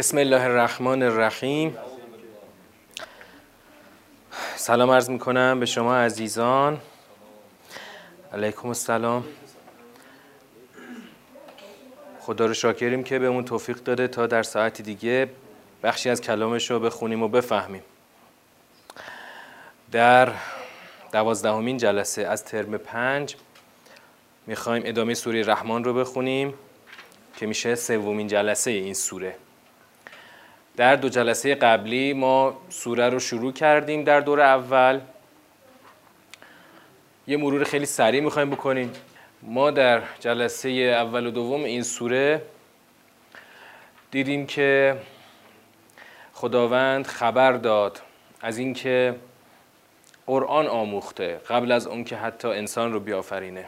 [0.00, 1.76] بسم الله الرحمن الرحیم.
[4.56, 6.80] سلام عرض می‌کنم به شما عزیزان.
[8.32, 9.24] علیکم السلام.
[12.20, 15.30] خدا رو شاکریم که بهمون توفیق داده تا در ساعتی دیگه
[15.82, 17.82] بخشی از کلامش رو بخونیم و بفهمیم.
[19.92, 20.32] در
[21.12, 23.36] دوازدهمین جلسه از ترم پنج
[24.46, 26.54] می‌خوایم ادامه سوره رحمان رو بخونیم
[27.36, 29.36] که میشه سومین جلسه این سوره.
[30.80, 35.00] در دو جلسه قبلی ما سوره رو شروع کردیم در دور اول.
[37.26, 38.92] یه مرور خیلی سریع می‌خوایم بکنیم.
[39.42, 42.42] ما در جلسه اول و دوم این سوره
[44.10, 44.96] دیدیم که
[46.32, 48.00] خداوند خبر داد
[48.40, 49.14] از اینکه
[50.26, 53.64] قرآن آموخته قبل از اون که حتی انسان رو بیافرینه.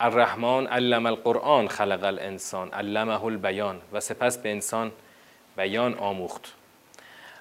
[0.00, 3.80] الرحمن علم القرآن خلق الانسان علمه البیان.
[3.92, 4.92] و سپس به انسان
[5.58, 6.52] بیان آموخت.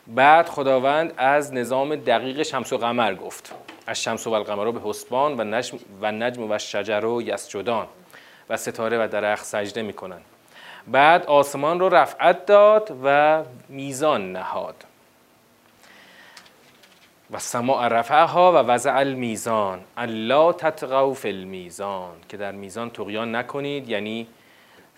[0.07, 3.55] بعد خداوند از نظام دقیق شمس و قمر گفت.
[3.87, 7.87] از شمس و القمر به حسبان و نجم و نجم و شجر و یسجدان
[8.49, 10.21] و ستاره و درخت سجده می‌کنن.
[10.87, 14.75] بعد آسمان رو رفعت داد و میزان نهاد.
[17.31, 19.79] و سماع رفعها و وضع المیزان.
[19.97, 22.15] الله تطغوا فی المیزان.
[22.29, 24.27] که در میزان تقیان نکنید یعنی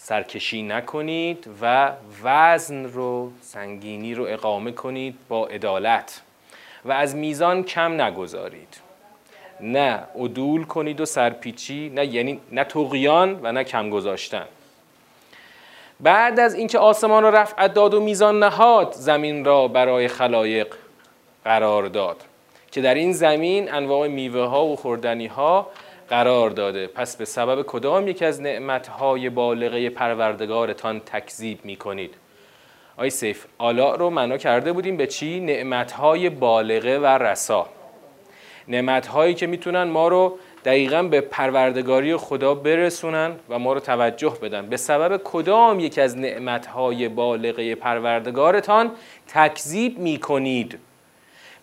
[0.01, 1.91] سرکشی نکنید و
[2.23, 6.21] وزن رو سنگینی رو اقامه کنید با عدالت
[6.85, 8.81] و از میزان کم نگذارید.
[9.61, 14.45] نه عدول کنید و سرپیچی نه یعنی نه تقیان و نه کم گذاشتن.
[15.99, 20.75] بعد از اینکه آسمان را رفعت داد و میزان نهاد زمین را برای خلایق
[21.43, 22.23] قرار داد
[22.71, 25.67] که در این زمین انواع میوه ها و خوردنی ها
[26.09, 26.87] قرار داده.
[26.87, 32.13] پس به سبب کدام یکی از نعمتهای بالغه پروردگارتان تکذیب می کنید
[32.97, 37.67] آی سیف آلا رو معنا کرده بودیم به چی؟ نعمتهای بالغه و رسا.
[38.67, 44.69] نعمتهایی که می‌تونن ما رو دقیقا به پروردگاری خدا برسونن و ما رو توجه بدن.
[44.69, 48.91] به سبب کدام یکی از نعمتهای بالغه پروردگارتان
[49.27, 50.79] تکذیب می کنید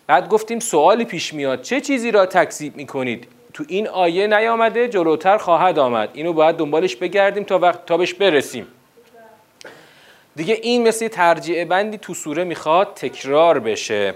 [0.07, 1.63] بعد گفتیم سوالی پیش میاد.
[1.63, 6.11] چه چیزی را تکذیب می کنید تو این آیه نیامده جلوتر خواهد آمد.
[6.13, 8.67] اینو باید دنبالش بگردیم تا وقت تا بهش برسیم.
[10.37, 14.15] دیگه این مثل ترجیع بندی تو سوره می‌خواد تکرار بشه.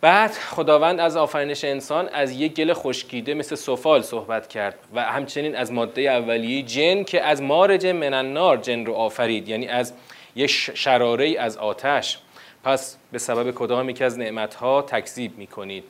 [0.00, 5.56] بعد خداوند از آفرینش انسان از یک گل خشکیده مثل سفال صحبت کرد و همچنین
[5.56, 9.92] از ماده اولیه جن که از مارج من النار جن رو آفرید یعنی از
[10.36, 12.18] یک شراره از آتش.
[12.64, 15.84] پس به سبب کدام یکی از نعمتها تکذیب می‌کنید؟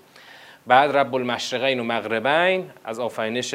[0.70, 3.54] بعد رب المشرقین و مغربین از آفرینش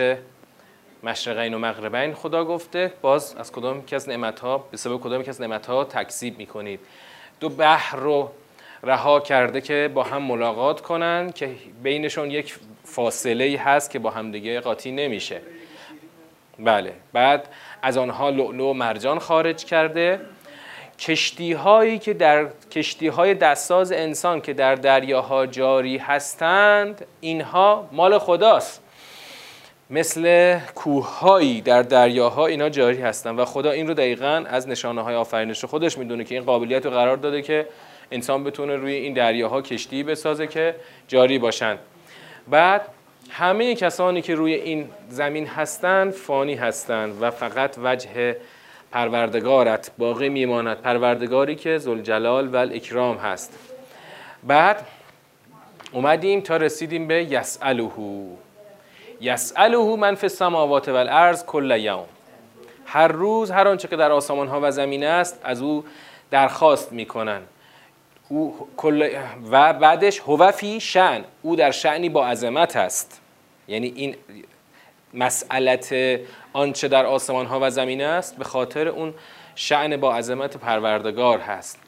[1.03, 2.93] مشرقین و مغربین خدا گفته.
[3.01, 6.79] باز از کدام یکی از نعمتها به سبب کدام یکی از نعمتها تکذیب می‌کنید؟
[7.39, 8.31] دو بحر رو
[8.83, 14.59] رها کرده که با هم ملاقات کنن که بینشون یک فاصله هست که با همدیگه
[14.59, 15.41] قاطی نمیشه.
[16.59, 16.93] بله.
[17.13, 17.49] بعد
[17.81, 20.21] از آنها لؤلؤ و مرجان خارج کرده.
[20.99, 28.17] کشتی هایی که در کشتی های دستاز انسان که در دریاها جاری هستند اینها مال
[28.17, 28.81] خداست.
[29.89, 35.15] مثل کوههایی در دریاها اینا جاری هستند و خدا این رو دقیقا از نشانه های
[35.15, 37.67] آفرینش خودش می‌دونه که این قابلیت رو قرار داده که
[38.11, 40.75] انسان بتونه روی این دریاها کشتی بسازه که
[41.07, 41.79] جاری باشند
[42.47, 42.81] بعد
[43.29, 48.37] همه کسانی که روی این زمین هستند فانی هستند و فقط وجه
[48.95, 50.77] پروردگارت باقی میماند.
[50.77, 53.59] پروردگاری که زلجلال و اکرام هست.
[54.43, 54.85] بعد
[55.91, 57.91] اومدیم تا رسیدیم به یسأله
[59.21, 62.05] یسأله من فی السماوات والارض کل یوم.
[62.85, 65.85] هر روز هر آنچه که در آسمان ها و زمین است از او
[66.31, 67.41] درخواست می‌کنن.
[68.29, 68.67] او
[69.51, 73.21] و بعدش هو فی شن او در شعنی با عظمت است.
[73.67, 74.15] یعنی این
[75.13, 75.95] مسئلت
[76.55, 79.13] آنچه در آسمان ها و زمین است به خاطر اون
[79.55, 81.79] شعن با عظمت پروردگار هست.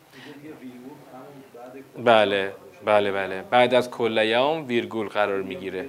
[2.04, 2.52] بله
[2.86, 3.42] بله بله.
[3.50, 5.86] بعد از کل یوم ویرگول قرار می‌گیره.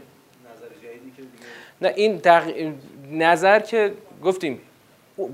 [1.80, 2.72] نه این دق...
[3.10, 3.92] نظر که
[4.24, 4.60] گفتیم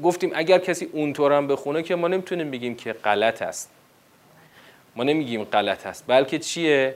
[0.02, 3.70] گفتیم اگر کسی اونطور هم بخونه که ما نمی‌تونیم بگیم که غلط است.
[4.96, 6.94] ما نمیگیم غلط است بلکه چیه؟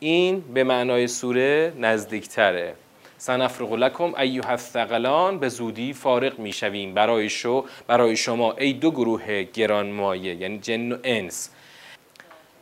[0.00, 2.74] این به معنای سوره نزدیکتره.
[3.18, 9.42] سنفرغ لکم ایها الثقلان به زودی فارغ می‌شویم برای شو برای شما ای دو گروه
[9.42, 11.50] گرانمایه یعنی جن و انس.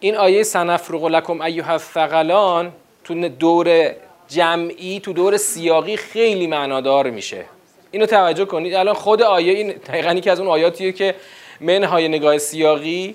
[0.00, 2.72] این آیه سنفرغ لکم ایها الثقلان
[3.04, 3.94] تو دور
[4.28, 7.44] جمعی تو دور سیاقی خیلی معنادار میشه.
[7.90, 8.74] اینو توجه کنید.
[8.74, 11.14] الان خود آیه این دقیقا که از اون آیاتیه که
[11.60, 13.14] منهای نگاه سیاقی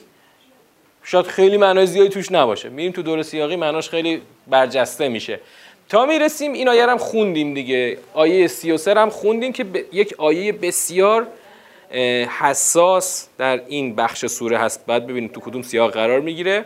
[1.03, 2.69] شاید خیلی معنای زیادی توش نباشه.
[2.69, 5.39] میریم تو دور سیاقی معناش خیلی برجسته میشه.
[5.89, 7.97] تا می‌رسیم این آیه هم خوندیم دیگه.
[8.13, 11.27] آیه 33 هم خوندیم که یک آیه بسیار
[12.39, 14.85] حساس در این بخش سوره هست.
[14.85, 16.65] بعد ببینیم تو کدوم سیاق قرار می‌گیره.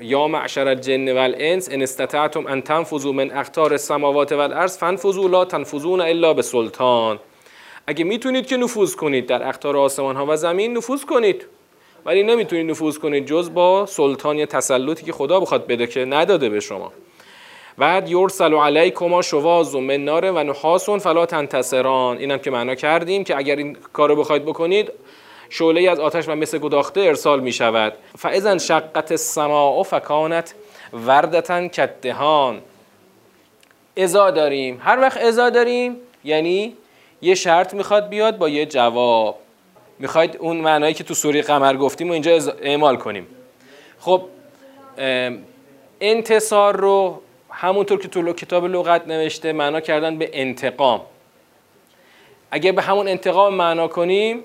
[0.00, 6.00] یا معشر الجن والانس ان استطعتم ان تنفذوا من اقطار السماوات والارض فانفذوا لا تنفذون
[6.00, 7.18] الا به سلطان
[7.86, 11.46] اگه می‌تونید که نفوذ کنید در اقطار آسمان ها و زمین نفوذ کنید.
[12.04, 16.48] ولی نمی‌تونید نفوذ کنید جز با سلطان یا تسلطی که خدا بخواد بده که نداده
[16.48, 16.92] به شما.
[17.78, 22.18] بعد یرسل علیکما شواظ من نار و نحاس فلا تنتصران.
[22.18, 24.92] اینم که معنا کردیم که اگر این کارو بخواید بکنید
[25.50, 30.54] شعله از آتش و مثل گداخته ارسال می شود فاذا شقت السماء فکانت
[30.92, 32.60] وردتن کدهان
[33.96, 34.80] ازا داریم.
[34.84, 36.76] هر وقت ازا داریم یعنی
[37.22, 39.38] یه شرط می‌خواد بیاد با یه جواب.
[39.98, 43.26] می‌خواید اون معنایی که تو سوری قمر گفتیم و اینجا اعمال کنیم.
[44.00, 44.22] خب
[46.00, 47.20] انتصار رو
[47.52, 51.00] همونطور که تو کتاب لغت نوشته معنا کردن به انتقام.
[52.50, 54.44] اگه به همون انتقام معنا کنیم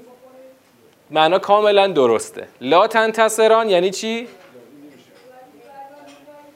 [1.11, 2.47] معنا کاملا درسته.
[2.61, 4.27] لا تنتصران یعنی چی؟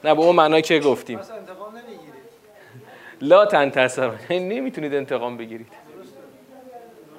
[0.04, 1.20] نه به اون معنایی که گفتیم.
[3.20, 4.18] لا تنتصران.
[4.30, 5.68] یعنی نمی‌تونید انتقام بگیرید.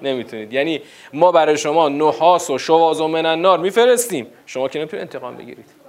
[0.02, 0.54] نمی‌تونید.
[0.54, 0.82] یعنی
[1.14, 4.28] ما برای شما نحاس و شواز و منن نار میفرستیم.
[4.46, 5.83] شما که نمی‌تونید انتقام بگیرید.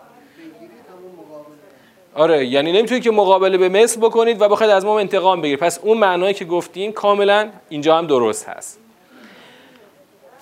[2.15, 5.61] آره یعنی نمی‌تونید که مقابله به مثل بکنید و بخواید از ما انتقام بگیرید.
[5.61, 8.81] پس اون معنایی که گفتیم کاملا اینجا هم درست هست.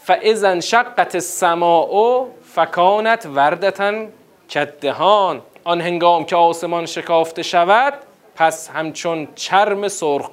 [0.05, 4.09] فاذا شقت السماء فکانت وردتن
[4.51, 7.95] کدهان آن هنگام که آسمان شکافته شود
[8.35, 10.31] پس همچون چرم سرخ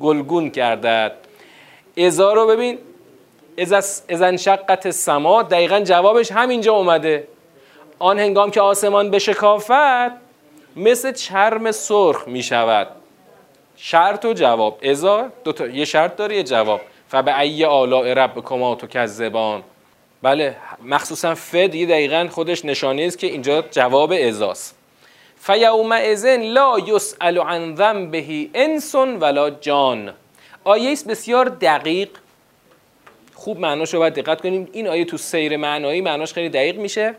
[0.00, 1.12] گلگون گردد.
[1.96, 2.78] ازا رو ببین.
[4.08, 7.28] ازن شقت سما دقیقا جوابش همینجا اومده.
[7.98, 10.12] آن هنگام که آسمان بشکافد
[10.76, 12.88] مثل چرم سرخ می شود
[13.76, 14.78] شرط و جواب.
[14.82, 16.80] ازا دو تا یه شرط داره یه جواب.
[17.08, 19.62] فبه ای آلاء رب کما تو کذبان.
[20.22, 24.76] بله مخصوصا فد یه دقیقا خودش نشانه است که اینجا جواب ازاست.
[25.40, 30.12] فیوم ازن لا یسأل عن ذنبه انس ولا جان.
[30.64, 32.08] آیه است بسیار دقیق.
[33.34, 34.68] خوب معناش رو باید دقت کنیم.
[34.72, 37.14] این آیه تو سیر معنایی معناش خیلی دقیق میشه.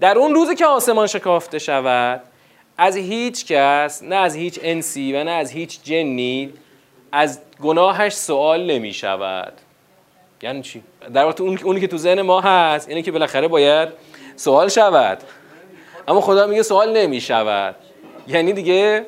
[0.00, 2.22] در اون روزی که آسمان شکافته شود
[2.78, 6.52] از هیچ کس نه از هیچ انسی و نه از هیچ جنی
[7.12, 9.52] از گناهش سوال نمی شود.
[10.42, 10.82] یعنی چی؟
[11.14, 13.88] در واقع اون اونی که تو ذهن ما هست اینه که بالاخره باید
[14.36, 15.18] سوال شود.
[16.08, 17.74] اما خدا میگه سوال نمی شود.
[18.28, 19.06] یعنی دیگه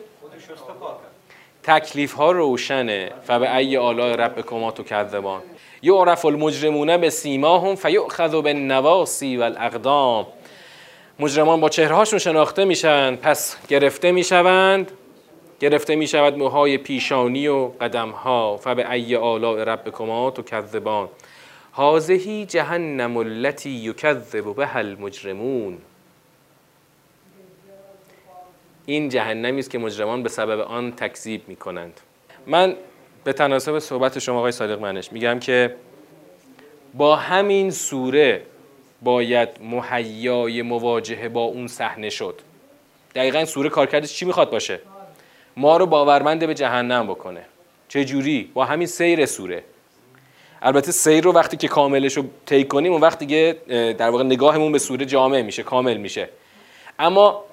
[1.62, 3.10] تکلیف ها روشنه.
[3.26, 5.42] فبه ای آلاء رب کما تو کذبان
[5.82, 10.26] یعرف المجرمون به سیماهم فیؤخذ بالنواسی والاقدام
[11.18, 13.16] مجرمان با چهره هاشون شناخته میشن.
[13.16, 14.92] پس گرفته می‌شوند.
[15.60, 21.08] گرفته می شود موهای پیشانی و قدم ها فبه ای آلاء رب کما تو کذبان
[21.72, 25.78] هازهی جهنم التي یکذب به المجرمون.
[28.86, 32.00] این جهنمی است که مجرمان به سبب آن تکذیب می کنند
[32.46, 32.74] من
[33.24, 35.74] به تناسب صحبت شما آقای صادق منش میگم که
[36.94, 38.42] با همین سوره
[39.02, 42.40] باید مهیای مواجهه با اون صحنه شد.
[43.14, 44.80] دقیقا سوره کارکردش چی می‌خواد باشه؟
[45.56, 47.44] ما رو باورمند به جهنم بکنه.
[47.88, 49.64] چه جوری؟ با همین سیر سوره.
[50.62, 53.56] البته سیر رو وقتی که کاملش رو طی کنیم اون وقت دیگه
[53.98, 56.28] در واقع نگاهمون به سوره جامع میشه کامل میشه.
[56.98, 57.44] اما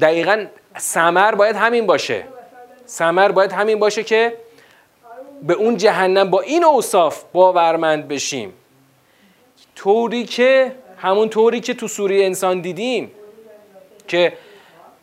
[0.00, 0.46] دقیقا
[0.76, 2.24] سمر باید همین باشه.
[2.86, 4.36] سمر باید همین باشه که
[5.42, 8.52] به اون جهنم با این اوصاف باورمند بشیم.
[9.82, 13.10] طوری که همون طوری که تو سوره انسان دیدیم
[14.08, 14.32] که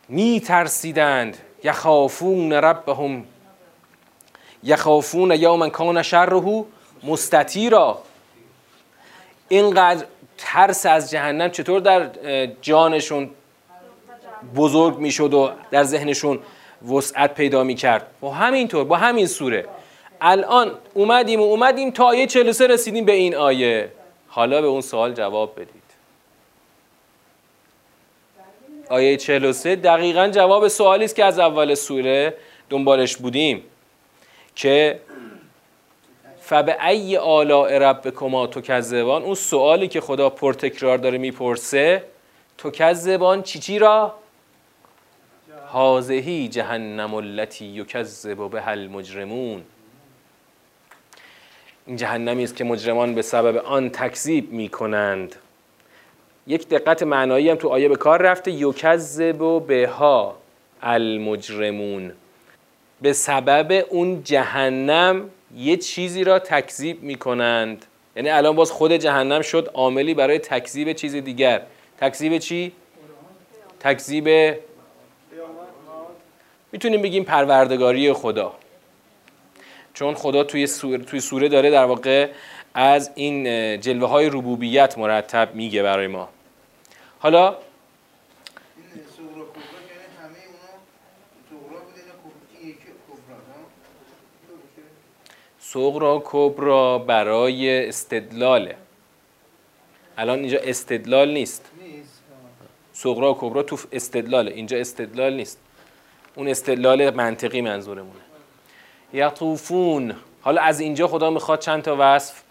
[0.08, 3.24] می ترسیدند یخافون ربهم
[4.62, 6.64] یخافون یوما کان شره
[7.02, 7.98] مستطیرا.
[9.48, 10.04] اینقدر
[10.38, 12.10] ترس از جهنم چطور در
[12.62, 13.30] جانشون
[14.56, 16.38] بزرگ می‌شد و در ذهنشون
[16.92, 19.64] وسعت پیدا می‌کرد؟ و همینطور با همین سوره.
[20.20, 23.97] الان اومدیم و اومدیم تا آیه 43 رسیدیم به این آیه.
[24.38, 25.82] حالا به اون سوال جواب بدید.
[28.88, 32.34] آیه 43 دقیقا جواب سوالی است که از اول سوره
[32.70, 33.64] دنبالش بودیم
[34.54, 35.00] که
[36.40, 42.04] فبه ای آلاء رب کما تو کذبان اون سوالی که خدا پرتکرار داره می‌پرسه
[42.58, 44.14] تو کذبان چی چی را؟
[45.66, 49.64] حاضهی جهنم التي یکذب به المجرمون.
[51.88, 55.36] این جهنمی است که مجرمان به سبب آن تکذیب می کنند
[56.46, 60.36] یک دقت معنایی هم تو آیه به کار رفته یکذب و بها
[60.82, 62.12] المجرمون.
[63.02, 67.86] به سبب اون جهنم یه چیزی را تکذیب می‌کنند.
[68.16, 71.62] یعنی الان باز خود جهنم شد عاملی برای تکذیب چیز دیگر.
[72.00, 72.72] تکذیب چی؟
[73.80, 74.28] تکذیب
[76.72, 78.52] می‌تونیم بگیم پروردگاری خدا.
[79.98, 82.30] چون خدا توی سوره, توی سوره داره در واقع
[82.74, 83.44] از این
[83.80, 86.28] جلوه های ربوبیت مرتب میگه برای ما.
[87.18, 87.56] حالا
[95.60, 98.76] سغرا کبرا برای استدلاله.
[100.18, 101.70] الان اینجا استدلال نیست.
[102.92, 104.50] سغرا کبرا تو استدلاله.
[104.50, 105.58] اینجا استدلال نیست.
[106.34, 108.27] اون استدلال منطقی منظورمونه.
[109.12, 110.14] یطوفون.
[110.40, 112.42] حالا از اینجا خدا می‌خواد چند تا وصف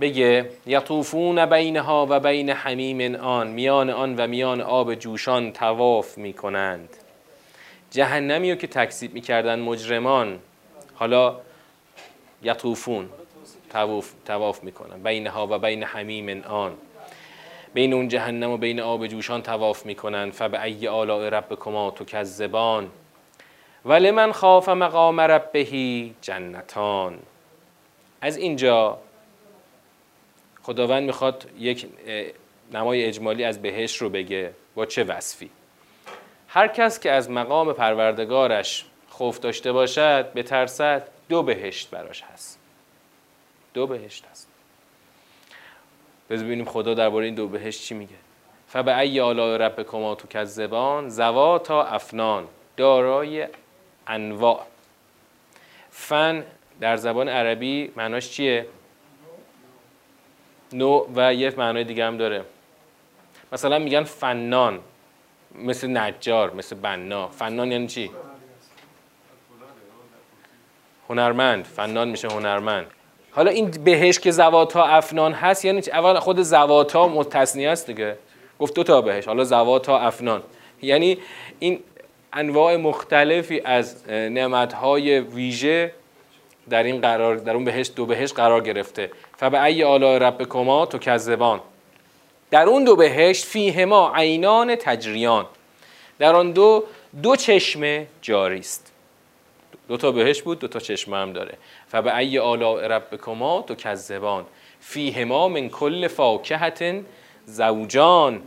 [0.00, 0.50] بگه.
[0.66, 3.46] یطوفون بینها و بین حمیم آن.
[3.46, 6.88] میان آن و میان آب جوشان تواف می‌کنند.
[7.90, 10.38] جهنمی رو که تکذیب می‌کردن مجرمان.
[10.94, 11.36] حالا
[12.42, 13.08] یطوفون
[13.70, 15.02] تواف, تواف می‌کنن.
[15.02, 16.72] بینها و بین حمیم آن.
[17.74, 20.30] بین اون جهنم و بین آب جوشان تواف می‌کنن.
[20.30, 21.90] فبعی آلاء ربکما
[23.84, 27.18] تکذبان من خاف مقام ربهی جنتان.
[28.20, 28.98] از اینجا
[30.62, 31.86] خداوند می‌خواد یک
[32.72, 35.50] نمای اجمالی از بهش رو بگه با چه وصفی.
[36.48, 42.58] هر کس که از مقام پروردگارش خوف داشته باشد بترسد دو بهشت براش هست.
[43.74, 44.48] دو بهشت هست.
[46.30, 48.14] ببینیم خدا درباره این دو بهشت چی میگه.
[48.68, 53.48] فبه ای آلاء ربکما تکذبان زواتا افنان دارای
[54.06, 54.66] انواع.
[55.90, 56.44] فن
[56.80, 58.66] در زبان عربی معناش چیه؟
[60.72, 62.44] نوع و یه معنای دیگه هم داره.
[63.52, 64.80] مثلا میگن فنان
[65.54, 67.28] مثل نجار مثل بنا.
[67.28, 68.10] فنان یعنی چی؟
[71.08, 71.64] هنرمند.
[71.64, 72.86] فنان میشه هنرمند.
[73.30, 78.18] حالا این بهش که زواتا افنان هست یعنی اول خود زواتا متصنی است دیگه.
[78.58, 80.42] گفت دو تا بهش حالا زواتا افنان.
[80.82, 81.18] یعنی
[81.58, 81.80] این
[82.34, 85.92] انواع مختلفی از نعمتهای ویژه
[86.70, 89.10] در این قرار در اون بهش دو بهش قرار گرفته.
[89.36, 91.60] فبعی آلاء ربکما تو کذبان.
[92.50, 95.46] در اون دو بهشت فیهما عینان تجریان.
[96.18, 96.84] در آن دو
[97.22, 98.92] دو چشمه جاری است.
[99.88, 101.54] دو تا بهش بود دو تا چشمه هم داره.
[101.88, 104.44] فبعی آلاء ربکما تو کذبان.
[104.80, 107.04] فیهما من کل فاکهت
[107.46, 108.42] زوجان.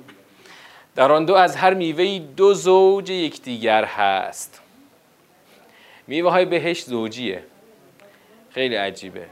[0.97, 4.61] در آن دو از هر میوه دو زوج یکدیگر هست.
[6.07, 7.43] میوه های بهش زوجیه.
[8.49, 9.25] خیلی عجیبه.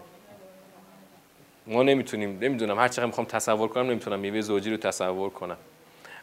[1.67, 5.57] ما نمی‌تونیم نمی‌دونم هر چقدر می‌خوام تصور کنم نمی‌تونم میوه زوجی رو تصور کنم.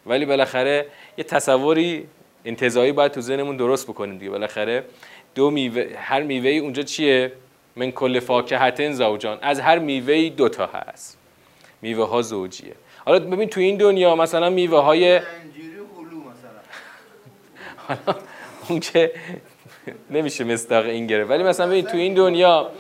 [0.07, 0.87] ولی بالاخره
[1.19, 2.07] یه تصوری
[2.45, 4.31] انتظایی باید تو ذهنمون درست بکنیم دیگه.
[4.31, 4.85] بالاخره
[5.35, 7.33] دو میوه هر میوه اونجا چیه؟
[7.77, 9.39] من کل فاکهتن زوجان.
[9.43, 11.19] از هر میوه دو تا هست.
[11.83, 12.75] میوه ها زوجیه.
[13.05, 15.21] حالا ببین تو این دنیا مثلا میوه های
[18.69, 19.13] اون که
[20.11, 21.31] نمیشه مستاق این گرفت.
[21.31, 22.71] ولی مثلا ببین تو این دنیا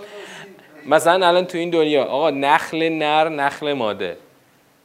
[0.86, 4.16] مثلا الان تو این دنیا آقا نخل نر نخل ماده.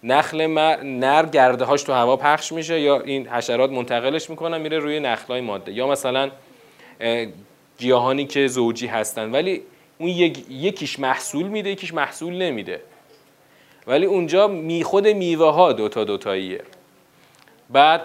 [0.04, 0.48] نخل
[0.84, 5.40] نر گرده هاش تو هوا پخش میشه یا این حشرات منتقلش می‌کنن میره روی نخل
[5.40, 5.72] ماده.
[5.72, 6.32] یا مثلا
[7.78, 9.32] گیاهانی که زوجی هستن.
[9.32, 9.62] ولی
[9.98, 10.10] اون
[10.50, 12.82] یکیش محصول میده یکیش محصول نمیده.
[13.88, 16.62] ولی اونجا می خود میوه ها دوتا دوتاییه.
[17.70, 18.02] بعد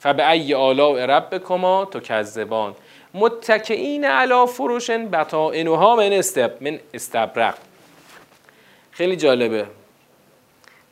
[0.00, 2.74] فبعی آلاء ربکما تو کذبان
[3.14, 7.54] متکئین علی فروشن بطائنها من استب من استبرق.
[8.90, 9.66] خیلی جالبه.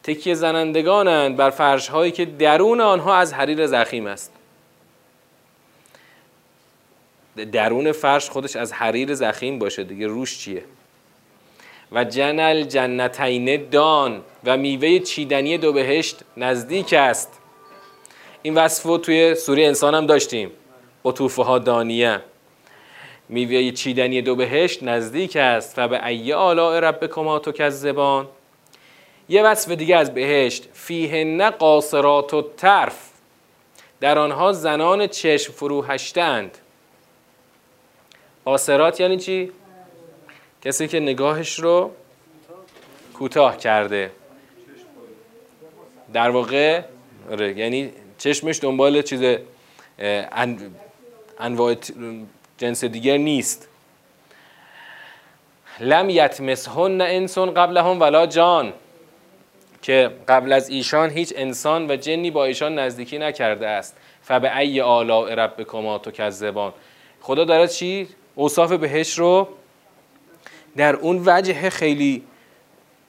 [0.03, 4.33] تکیه زنندگانند بر فرش هایی که درون آنها از حریر زخیم است.
[7.53, 10.65] درون فرش خودش از حریر زخیم باشه دیگه روش چیه؟
[11.93, 17.39] و جنل جنتین دان و میوه چیدنی دو بهشت نزدیک است.
[18.43, 20.51] این وصف توی سوره انسان هم داشتیم.
[21.05, 22.21] قطوفه ها دانیه.
[23.29, 28.29] میوه چیدنی دو بهشت نزدیک است و به ای آلاء ربکما تکذبان.
[29.29, 30.69] یه وصف دیگه از بهشت.
[30.73, 33.11] فیهن قاصرات و طرف
[34.01, 36.59] در آنها زنان چشم فرو هشتند
[38.45, 39.53] قاصرات یعنی چی؟
[40.63, 41.91] کسی که نگاهش رو
[43.15, 44.11] کوتاه کرده.
[46.13, 46.83] در واقع
[47.31, 49.39] آره یعنی چشمش دنبال چیز
[51.39, 51.77] انواع
[52.59, 53.69] جنس دیگر نیست.
[55.81, 58.73] لم یتمسهن انسون قبلهم ولا جان
[59.83, 63.97] که قبل از ایشان هیچ انسان و جنی با ایشان نزدیکی نکرده است.
[64.23, 66.73] فبه ای آلاء ربکما تکذبان.
[67.21, 69.49] خدا داره چی؟ اوصاف بهش رو
[70.77, 72.23] در اون وجه خیلی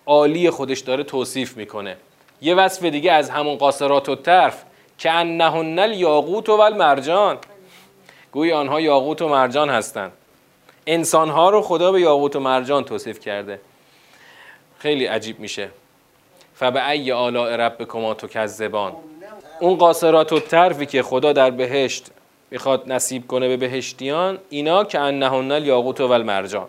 [0.05, 1.97] عالی خودش داره توصیف می‌کنه.
[2.41, 4.63] یه وصف دیگه از همون قاصرات و طرف
[4.97, 7.37] که انهن الیاقوت و المرجان
[8.31, 10.11] گوی آنها یاقوت و مرجان هستند.
[10.87, 13.61] انسانها رو خدا به یاقوت و مرجان توصیف کرده.
[14.79, 15.69] خیلی عجیب میشه.
[16.55, 18.93] فبه ای آلاء ربکما تکذبان.
[19.59, 22.11] اون قاصرات و طرفی که خدا در بهشت
[22.51, 26.67] می‌خواد نصیب کنه به بهشتیان اینا که انهن الیاقوت و المرجان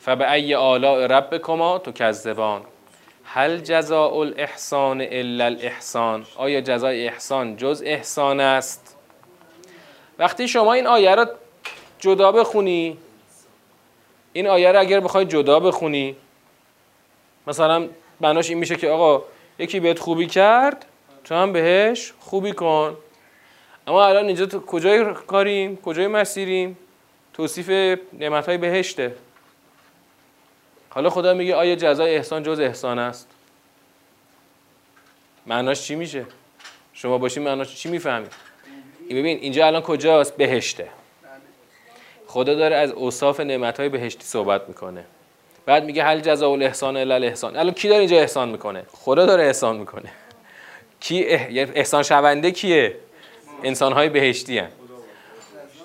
[0.00, 2.62] فبه ای آلاء ربکما تکذبان
[3.24, 6.26] هل جزاء الاحسان الا الاحسان.
[6.36, 8.96] آیا جزای احسان جز احسان است؟
[10.18, 11.28] وقتی شما این آیه را
[11.98, 12.98] جدا بخونی
[14.32, 16.16] این آیه را اگر بخوای جدا بخونی
[17.46, 17.88] مثلا
[18.20, 19.24] بناش این میشه که آقا
[19.58, 20.86] یکی بهت خوبی کرد
[21.24, 22.96] تو هم بهش خوبی کن.
[23.86, 26.78] اما الان اینجا تو کجای کاریم؟ کجای مسیریم؟
[27.32, 29.14] توصیف نعمت های بهشته.
[30.90, 33.28] حالا خدا میگه آیا جزای احسان جز احسان است؟
[35.46, 36.24] معناش چی میشه؟
[36.92, 38.32] شما باشین معناش چی می‌فهمید؟
[39.10, 40.88] ببین اینجا الان کجاست؟ بهشته.
[42.26, 45.04] خدا داره از اوصاف نعمت های بهشتی صحبت می‌کنه.
[45.66, 47.56] بعد میگه هل جزاء الاحسان الا الاحسان.
[47.56, 50.12] الان کی داره اینجا احسان می‌کنه؟ خدا داره احسان می‌کنه.
[51.00, 52.96] کی احسان شونده کیه؟
[53.62, 54.68] انسان های بهشتی هن.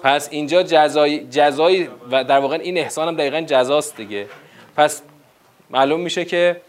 [0.04, 4.28] پس اینجا جزای جزای و در واقع این احسان هم دقیقا جزاست دیگه.
[4.77, 5.01] پس
[5.70, 6.62] معلوم میشه که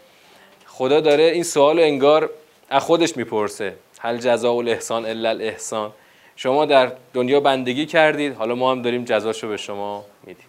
[0.65, 2.29] خدا داره این سوال انگار
[2.69, 3.75] از خودش می‌پرسه.
[3.99, 5.91] هل جزاء الاحسان الا الاحسان.
[6.35, 10.45] شما در دنیا بندگی کردید حالا ما هم داریم جزاشو به شما میدیم.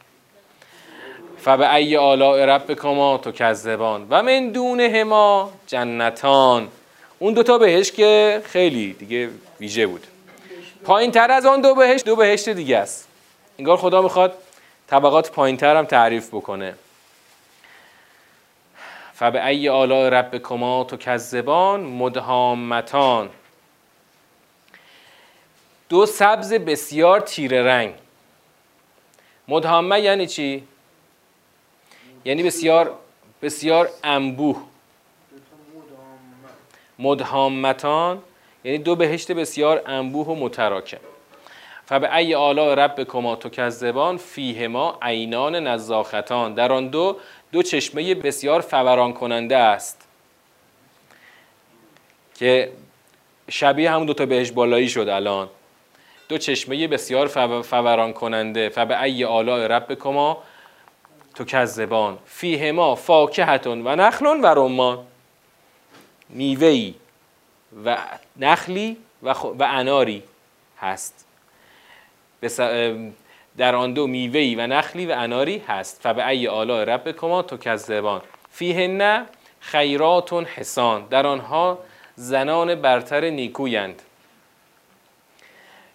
[1.39, 4.07] فبه ای آلاء ربکما تکذبان.
[4.11, 6.69] و من دونهما جنتان.
[7.19, 9.29] اون دوتا بهشت که خیلی دیگه
[9.61, 10.07] ویژه بود.
[10.85, 13.09] پایین تر از آن دو بهشت دو بهشت دیگه است.
[13.59, 14.35] انگار خدا می‌خواد
[14.87, 16.75] طبقات پایین تر هم تعریف بکنه.
[19.19, 23.29] فبه ای آلاء ربکما تکذبان مدهامتان.
[25.89, 27.95] دو سبز بسیار تیره رنگ.
[29.49, 30.65] مدهامه یعنی چی؟
[32.25, 32.95] یعنی بسیار
[33.43, 34.63] بسیار انبوه.
[36.99, 38.23] مدهامتان
[38.65, 40.99] یعنی دو بهشت بسیار انبوه و متراکم.
[41.87, 46.55] فبه ای آلاء رب کما تکذبان فیهما عینان نزاختان.
[46.55, 47.17] در آن دو
[47.53, 50.09] دو چشمه بسیار فوران کننده است
[52.35, 52.73] که
[53.51, 55.49] شبیه همون دوتا بهش بالایی شد الان.
[56.29, 57.27] دو چشمه بسیار
[57.63, 60.43] فوران کننده فبه ای آلاء رب کما
[61.35, 62.19] تکذبان.
[62.27, 65.07] فیهما فاکهتون و نخلون و رمان.
[66.29, 66.95] میوهی
[67.85, 67.97] و
[68.37, 70.23] نخلی و, و اناری
[70.79, 71.27] هست.
[73.59, 76.03] در آن دو میوهی و نخلی و اناری هست.
[76.03, 78.21] فبه ای آلاء رب کما تکذبان.
[78.51, 79.27] فیهن
[79.61, 81.07] خیرات حسان.
[81.11, 81.79] در آنها
[82.15, 84.03] زنان برتر نیکویند.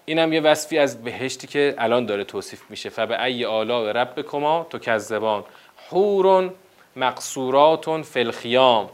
[0.05, 2.89] این هم یه وصفی از بهشتی که الان داره توصیف میشه.
[2.89, 5.43] فبه ای آلاء رب کما تکذبان
[5.89, 6.51] حور
[6.95, 8.89] مقصورات فلخیام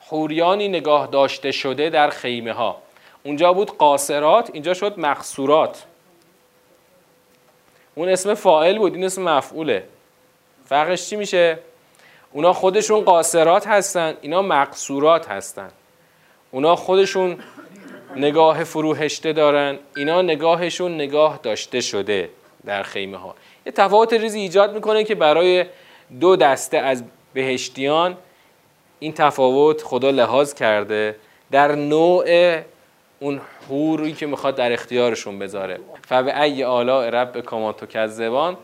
[0.00, 2.82] حوریانی نگاه داشته شده در خیمه ها
[3.22, 5.84] اونجا بود قاصرات اینجا شد مقصورات.
[7.94, 9.84] اون اسم فائل بود این اسم مفعوله.
[10.66, 11.58] فرقش چی میشه؟
[12.32, 15.70] اونا خودشون قاصرات هستن اینا مقصورات هستن.
[16.50, 17.38] اونا خودشون
[18.16, 22.30] نگاه فروهشته دارن اینا نگاهشون نگاه داشته شده
[22.64, 23.34] در خیمه ها
[23.66, 25.64] یه تفاوت ریزی ایجاد می‌کنه که برای
[26.20, 27.04] دو دسته از
[27.34, 28.16] بهشتیان
[28.98, 31.16] این تفاوت خدا لحاظ کرده.
[31.50, 32.24] در نوع
[33.24, 35.78] اون حوری که می‌خواد در اختیارشون بذاره.
[36.08, 38.56] فبه ای آلاء رب کاماتو کذبان.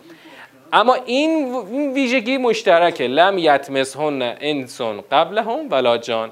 [0.73, 1.55] اما این
[1.95, 3.07] ویژگی مشترکه.
[3.07, 6.31] لم یتمسهن انسان قبلهم ولا جان.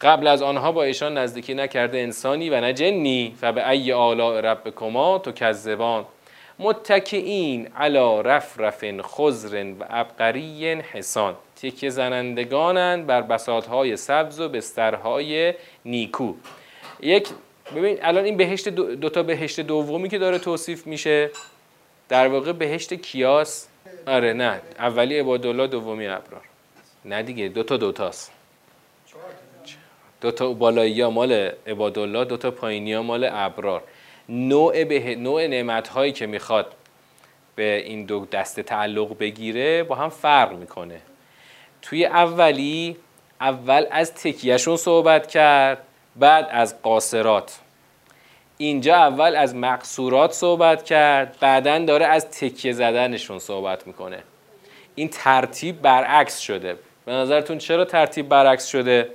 [0.00, 3.34] قبل از آنها با ایشان نزدیکی نکرده انسانی و نه جنی.
[3.40, 6.04] فبه ای آلاء رب کما تو کذبان.
[6.58, 16.34] متکئین علا رفرف خزر و ابقری حسان تکیه زنندگانند بر بساطهای سبز و بسترهای نیکو.
[17.00, 17.28] یک
[17.76, 21.30] ببین الان این بهشت دو, تا بهشت دومی که داره توصیف میشه
[22.08, 23.68] در واقع بهشت کیاس؟
[24.06, 24.60] آره نه.
[24.78, 26.42] اولی عبادالله دومی ابرار.
[27.04, 28.32] نه دیگه دو تا دوتاست.
[30.20, 33.82] دو تا بالایی ها مال عبادالله دو تا پایینی ها مال ابرار.
[34.28, 35.14] نوع, به...
[35.14, 36.66] نوع نعمت هایی که می‌خواد
[37.56, 41.00] به این دو دسته تعلق بگیره با هم فرق می‌کنه.
[41.82, 42.96] توی اولی
[43.40, 45.82] اول از تکیهشون صحبت کرد.
[46.18, 47.58] بعد از قاصرات.
[48.58, 54.22] اینجا اول از مقصورات صحبت کرد بعدا داره از تکیه زدنشون صحبت می‌کنه.
[54.94, 56.76] این ترتیب برعکس شده.
[57.04, 59.08] به نظرتون چرا ترتیب برعکس شده؟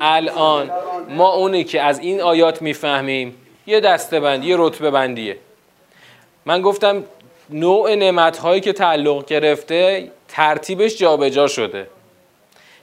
[0.00, 0.70] الان.
[1.08, 5.38] ما اونی که از این آیات می‌فهمیم یه دسته بندی یه رتبه بندیه.
[6.46, 7.04] من گفتم
[7.50, 11.86] نوع نعمت هایی که تعلق گرفته ترتیبش جابجا شده.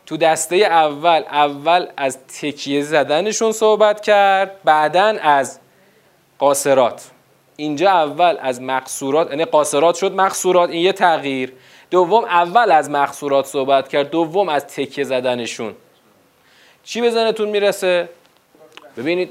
[0.05, 5.59] تو دسته اول اول از تکیه زدنشون صحبت کرد بعدا از
[6.39, 7.09] قاصرات.
[7.55, 11.53] اینجا اول از مقصورات یعنی قاصرات شد مقصورات این یه تغییر.
[11.91, 15.75] دوم اول از مقصورات صحبت کرد دوم از تکیه زدنشون.
[16.83, 18.09] چی به ذهنتون می‌رسه؟
[18.97, 19.29] ببینید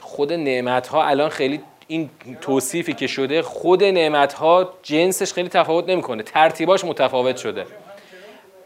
[0.00, 5.88] خود نعمت ها الان خیلی این توصیفی که شده خود نعمت ها جنسش خیلی تفاوت
[5.88, 7.66] نمی‌کنه ترتیباش متفاوت شده.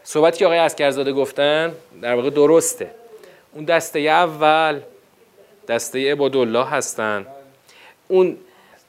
[0.03, 2.91] صحبتی که آقای اسکرزاده گفتن در واقع درسته.
[3.53, 4.81] اون دسته اول
[5.67, 7.25] دسته عبادالله هستن.
[8.07, 8.37] اون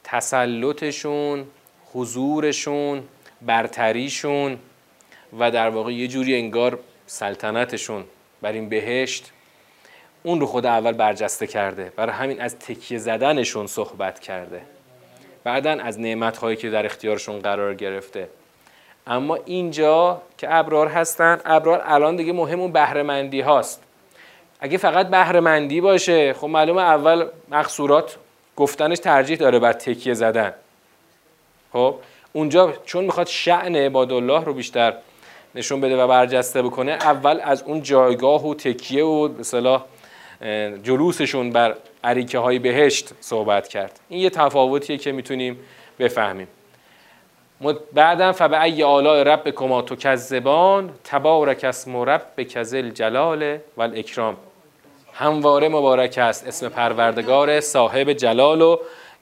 [0.03, 1.45] تسلطشون
[1.93, 3.03] حضورشون
[3.41, 4.57] برتریشون
[5.39, 8.03] و در واقع یه جوری انگار سلطنتشون
[8.41, 9.31] بر این بهشت
[10.23, 11.91] اون رو خود اول برجسته کرده.
[11.95, 14.61] برای همین از تکیه زدنشون صحبت کرده.
[15.43, 18.29] بعدا از نعمت هایی که در اختیارشون قرار گرفته.
[19.07, 23.83] اما اینجا که ابرار هستن ابرار الان دیگه مهم اون بهرهمندی هاست.
[24.59, 28.15] اگه فقط بهرهمندی باشه خب معلومه اول مقصورات
[28.55, 30.53] گفتنش ترجیح داره بر تکیه زدن.
[31.73, 31.95] خب
[32.33, 34.93] اونجا چون می‌خواد شعن عبادالله رو بیشتر
[35.55, 39.81] نشون بده و برجسته بکنه اول از اون جایگاه و تکیه و مثلا
[40.83, 43.99] جلوسشون بر عریکه های بهشت صحبت کرد.
[44.09, 45.59] این یه تفاوتیه که می‌تونیم
[45.99, 46.47] بفهمیم.
[47.93, 54.37] بعدم فبه ای آلاء رب کما تو کذبان تبارک اسم رب کزل جلال و الاکرام
[55.13, 58.77] همواره مبارک است اسم پروردگار صاحب جلال و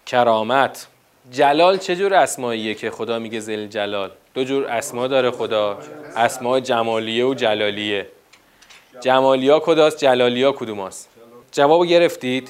[0.06, 0.88] کرامت.
[1.32, 5.78] جلال چه جور اسماییه که خدا میگه زل جلال دو جور اسما داره خدا
[6.16, 8.08] اسماء جمالیه و جلالیه.
[9.02, 11.10] جمالیا کداست؟ جلالیا کدوماست
[11.52, 12.50] جواب گرفتید.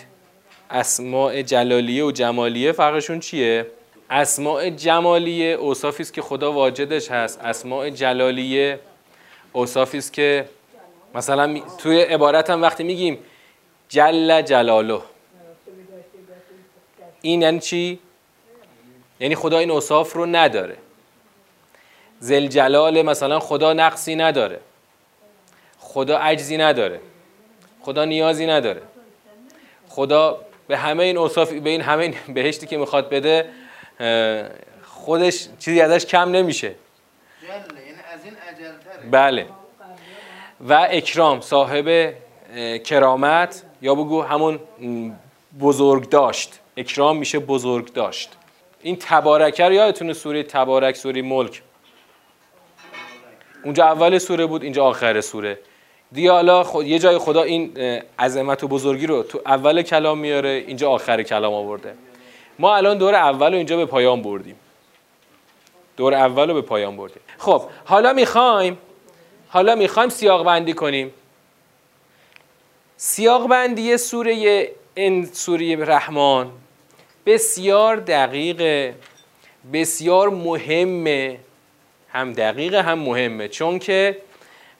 [0.69, 3.65] اسماء جلالیه و جمالیه فرقشون چیه؟
[4.09, 7.41] اسماء جمالیه اوصافی است که خدا واجدش هست.
[7.41, 8.79] اسماء جلالیه
[9.53, 10.45] اوصافی است که
[11.15, 13.17] مثلا توی عبارت هم وقتی میگیم
[13.89, 14.99] جل جلاله.
[17.21, 17.99] این یعنی چی؟
[19.19, 20.77] یعنی خدا این اوصاف رو نداره.
[22.19, 24.59] زل جلال مثلا خدا نقصی نداره.
[25.79, 26.99] خدا عجزی نداره.
[27.81, 28.81] خدا نیازی نداره.
[29.89, 33.49] خدا به همه این اوصاف به این همه این بهشتی که می‌خواد بده
[34.83, 36.75] خودش چیزی ازش کم نمیشه.
[37.43, 39.45] یعنی بله.
[40.69, 42.13] و اکرام صاحب
[42.83, 44.59] کرامت یا بگو همون
[45.59, 46.59] بزرگ داشت.
[46.77, 48.29] اکرام میشه بزرگ داشت.
[48.81, 51.61] این تبارکه رو یادتونه سوره تبارک سوره ملک؟
[53.63, 55.59] اونجا اول سوره بود اینجا آخر سوره.
[56.11, 57.77] دیگه حالا خود یه جای خدا این
[58.19, 61.93] عظمت و بزرگی رو تو اول کلام میاره اینجا آخر کلام آورده.
[62.59, 64.55] ما الان دور اول رو اینجا به پایان بردیم.
[65.97, 67.21] دور اول رو به پایان بردیم.
[67.37, 68.77] خب حالا می‌خوایم
[69.49, 71.13] حالا می‌خوایم سیاق بندی کنیم.
[72.97, 76.51] سیاق بندی سوره این سوره رحمان
[77.25, 78.95] بسیار دقیقه
[79.73, 81.37] بسیار مهمه.
[82.09, 83.47] هم دقیقه هم مهمه.
[83.47, 84.17] چون که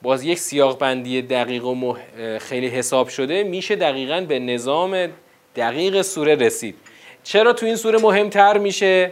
[0.01, 1.95] باز یک سیاق بندی دقیق و
[2.39, 5.07] خیلی حساب شده میشه دقیقا به نظام
[5.55, 6.75] دقیق سوره رسید.
[7.23, 9.11] چرا تو این سوره مهمتر میشه؟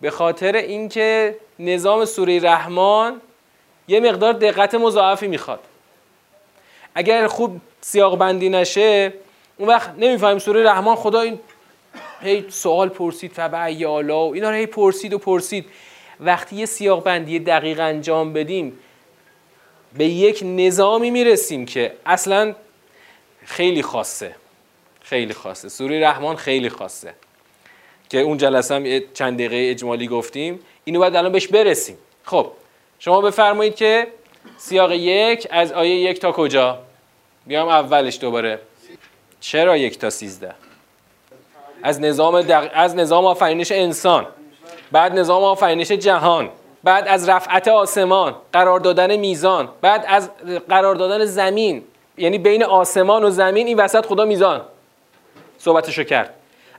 [0.00, 3.20] به خاطر اینکه نظام سوره رحمان
[3.88, 5.60] یه مقدار دقت مضاعفی می‌خواد.
[6.94, 9.12] اگر خوب سیاق بندی نشه
[9.56, 11.38] اون وقت نمی‌فهمیم سوره رحمان خدا این
[12.20, 15.66] هی سوال پرسید فبعی آلا؟ و اینا رو هی پرسید و پرسید.
[16.20, 18.78] وقتی یه سیاق بندی دقیق انجام بدیم
[19.98, 22.54] به یک نظامی می‌رسیم که اصلا
[23.44, 24.34] خیلی خاصه.
[25.08, 25.68] خیلی خاصه.
[25.68, 27.14] سوره رحمان خیلی خاصه.
[28.08, 30.60] که اون جلسه هم چند دقیقه اجمالی گفتیم.
[30.84, 31.96] اینو باید الان بهش برسیم.
[32.24, 32.46] خب
[32.98, 34.06] شما بفرمایید که
[34.56, 36.78] سیاق یک از آیه یک تا کجا؟
[37.46, 38.60] بیام اولش دوباره.
[39.40, 40.54] چرا یک تا سیزده؟
[41.82, 42.70] از نظام, دق...
[42.74, 44.26] از نظام آفرینش انسان
[44.92, 46.48] بعد نظام آفرینش جهان
[46.84, 50.30] بعد از رفعت آسمان قرار دادن میزان بعد از
[50.68, 51.84] قرار دادن زمین.
[52.18, 54.62] یعنی بین آسمان و زمین این وسط خدا میزان.
[55.66, 56.34] صحبتشو کرد.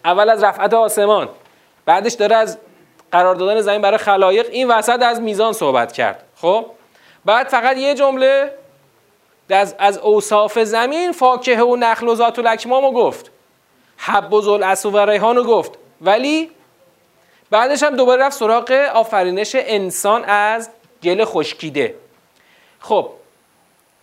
[0.05, 1.29] اول از رفعت آسمان
[1.85, 2.57] بعدش داره از
[3.11, 6.23] قرار دادن زمین برای خلایق این وسط از میزان صحبت کرد.
[6.35, 6.65] خب؟
[7.25, 8.51] بعد فقط یه جمله
[9.49, 13.31] از, از اوصاف زمین فاکهه و نخل و ذات و لکمامو گفت.
[13.97, 15.71] حب و زلعس و ریحانو گفت.
[16.01, 16.51] ولی
[17.49, 20.69] بعدش هم دوباره رفت سراغ آفرینش انسان از
[21.03, 21.95] گل خشکیده.
[22.79, 23.09] خب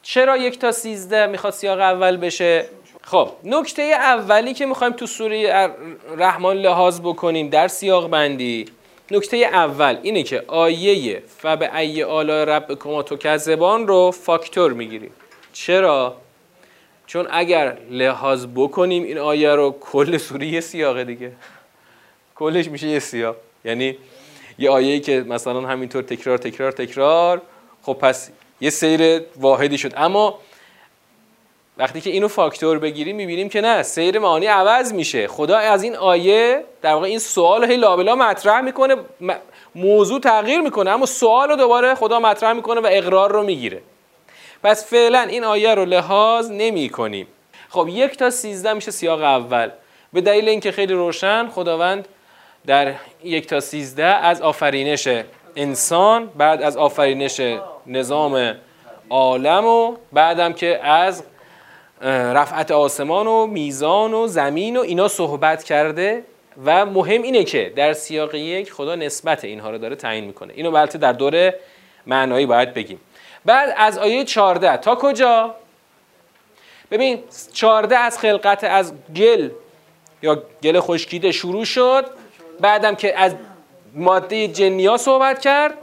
[0.02, 2.68] چرا یک تا سیزده می‌خواد سیاق اول بشه؟
[3.06, 5.70] خب نکته اولی که می‌خوایم تو سوره
[6.16, 8.64] رحمان لحاظ بکنیم در سیاق بندی
[9.10, 15.10] نکته اول اینه که آیه فب ای آلا رب کما تو کذبان رو فاکتور می‌گیریم.
[15.52, 16.16] چرا؟
[17.06, 21.32] چون اگر لحاظ بکنیم این آیه رو کل سوره یه سیاقه دیگه.
[22.36, 23.36] کلش میشه یه سیاق.
[23.64, 23.96] یعنی
[24.58, 27.42] یه آیه‌ای که مثلا همینطور تکرار تکرار تکرار
[27.82, 29.92] خب پس یه سیر واحدی شد.
[29.96, 30.38] اما
[31.78, 35.28] وقتی که اینو فاکتور بگیریم می‌بینیم که نه سیر معانی عوض میشه.
[35.28, 38.96] خدا از این آیه در واقع این سوال هی لابلا مطرح می‌کنه
[39.74, 43.82] موضوع تغییر می‌کنه اما سوال رو دوباره خدا مطرح می‌کنه و اقرار رو می‌گیره.
[44.62, 47.26] پس فعلا این آیه رو لحاظ نمی کنیم
[47.68, 49.70] خب یک تا سیزده میشه سیاق اول.
[50.12, 52.08] به دلیل اینکه خیلی روشن خداوند
[52.66, 55.08] در یک تا سیزده از آفرینش
[55.56, 57.40] انسان بعد از آفرینش
[57.86, 58.54] نظام
[59.10, 61.22] عالم و بعدم که از
[62.10, 66.24] رفعت آسمان و میزان و زمین و اینا صحبت کرده
[66.64, 70.52] و مهم اینه که در سیاق یک خدا نسبت اینها رو داره تعیین می‌کنه.
[70.56, 71.54] اینو البته در دور
[72.06, 73.00] معنایی باید بگیم.
[73.44, 75.54] بعد از آیه 14 تا کجا؟
[76.90, 77.18] ببین
[77.52, 79.50] 14 از خلقت از گل
[80.22, 82.06] یا گل خشکیده شروع شد.
[82.60, 83.34] بعدم که از
[83.94, 85.74] ماده جنیا صحبت کرد.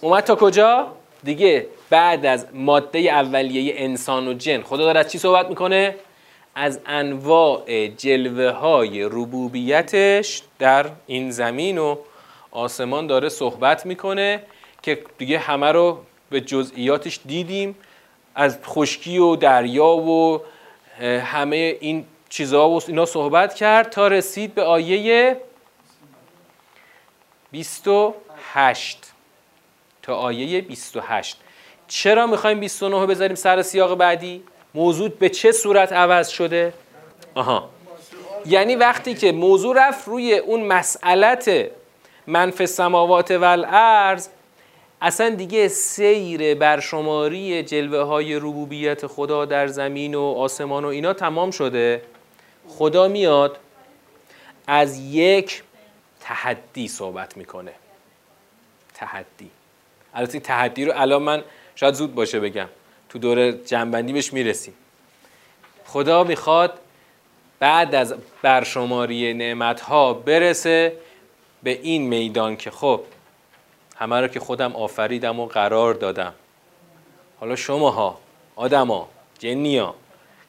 [0.00, 0.92] اومد تا کجا؟
[1.24, 5.94] دیگه بعد از ماده اولیه انسان و جن خدا داره از چی صحبت می‌کنه؟
[6.54, 11.96] از انواع جلوه های ربوبیتش در این زمین و
[12.50, 14.42] آسمان داره صحبت می‌کنه
[14.82, 15.98] که دیگه همه رو
[16.30, 17.76] به جزئیاتش دیدیم
[18.34, 20.40] از خشکی و دریا و
[21.00, 25.36] همه این چیزها و اینا صحبت کرد تا رسید به آیه
[27.50, 29.12] 28
[30.02, 31.40] تا آیه 28
[31.88, 34.42] چرا می‌خوایم 29 بذاریم سر سیاق بعدی؟
[34.74, 36.72] موضوع به چه صورت عوض شده؟
[37.34, 37.68] آها.
[38.46, 41.70] یعنی وقتی که موضوع رفت روی اون مسئلت
[42.26, 44.28] منف سماوات و الارض
[45.02, 51.50] اصلا دیگه سیر برشماری جلوه های ربوبیت خدا در زمین و آسمان و اینا تمام
[51.50, 52.02] شده.
[52.68, 53.58] خدا میاد
[54.66, 55.62] از یک
[56.20, 57.72] تحدی صحبت می‌کنه.
[58.94, 59.50] تحدی.
[60.14, 61.42] البته تحدی رو الان من
[61.76, 62.68] شاید زود باشه بگم.
[63.08, 64.74] تو دور جنبندی بهش می‌رسیم.
[65.84, 66.78] خدا می‌خواد
[67.58, 70.96] بعد از برشماری نعمت ها برسه
[71.62, 73.00] به این میدان که خب
[73.96, 76.34] همه رو که خودم آفریدم و قرار دادم.
[77.40, 78.18] حالا شماها
[78.56, 79.08] آدما
[79.38, 79.94] جنیا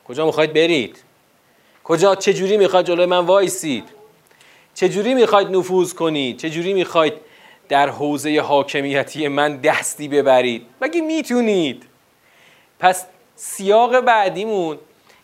[0.08, 1.04] کجا می‌خواید برید؟
[1.84, 3.84] کجا؟ چجوری می‌خواید جلوی من وایسید؟
[4.74, 7.14] چجوری می‌خواید نفوذ کنید؟ چجوری می‌خواید
[7.70, 10.66] در حوزه حاکمیتی من دستی ببرید.
[10.82, 11.84] مگه می‌تونید؟
[12.80, 14.78] پس سیاق بعدیمون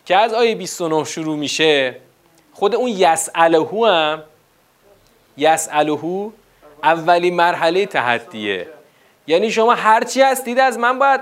[0.06, 1.96] که از آیه 29 شروع میشه
[2.52, 4.22] خود اون یسالهو هم
[5.36, 6.30] یسالهو
[6.82, 8.68] اولین مرحله تحدیه.
[9.26, 11.20] یعنی شما هرچی هستید از من باید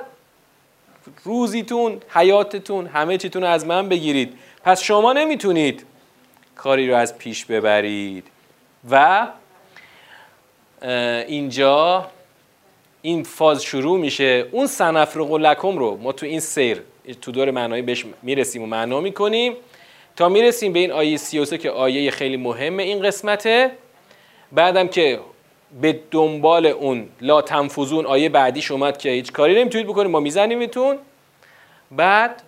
[1.24, 4.38] روزیتون حیاتتون همه چیتون از من بگیرید.
[4.64, 5.86] پس شما نمی‌تونید
[6.56, 8.26] کاری رو از پیش ببرید.
[8.90, 9.26] و
[10.82, 12.06] اینجا
[13.02, 14.46] این فاز شروع میشه.
[14.52, 16.82] اون سنفرق لکم رو ما تو این سیر
[17.20, 19.54] تو دور معنایی بهش می‌رسیم و معنا می‌کنیم.
[20.16, 23.70] تا می‌رسیم به این آیه 33 که آیه خیلی مهمه این قسمته
[24.52, 25.20] بعدم که
[25.80, 30.98] به دنبال اون لا تنفوزون آیه بعدیش اومد که هیچ کاری نمی‌تونید بکنید ما میزنیمتون.
[31.90, 32.42] بعد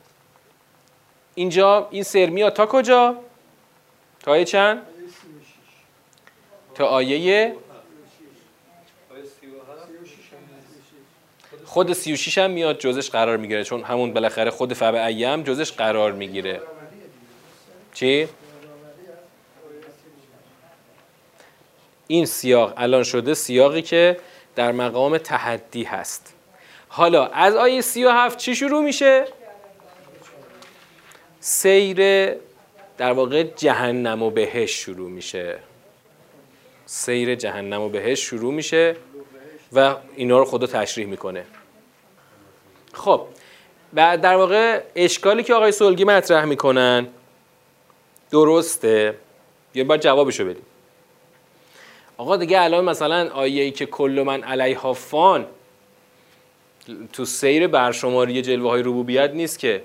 [1.35, 3.17] اینجا این سر میاد تا کجا؟
[4.23, 4.83] تا آیه چند؟
[6.75, 7.55] تا آیه
[11.75, 13.65] خود 36 هم میاد جزش قرار می‌گیره.
[13.65, 16.61] چون همون بالاخره خود فبع ایام جزش قرار می‌گیره.
[17.95, 18.29] چی؟
[22.07, 24.17] این سیاق الان شده سیاقی که
[24.57, 26.35] در مقام تحدی هست.
[26.89, 29.25] حالا از آیه 37 چی شروع میشه؟
[31.41, 31.99] سیر
[32.99, 35.59] در واقع جهنم و بهش شروع میشه.
[36.87, 38.97] سیر جهنم و بهش شروع میشه
[39.73, 41.45] و اینا رو خدا تشریح می‌کنه.
[42.95, 43.27] خب
[43.95, 47.07] و در واقع اشکالی که آقای سلگی مطرح می‌کنن
[48.31, 49.15] درسته؟
[49.75, 50.67] یه باید جوابشو بدیم.
[52.17, 55.47] آقا دیگه الان مثلا آیه ای که کل من علیها فان
[57.13, 59.83] تو سیر برشماری جلوه های ربوبیت نیست که.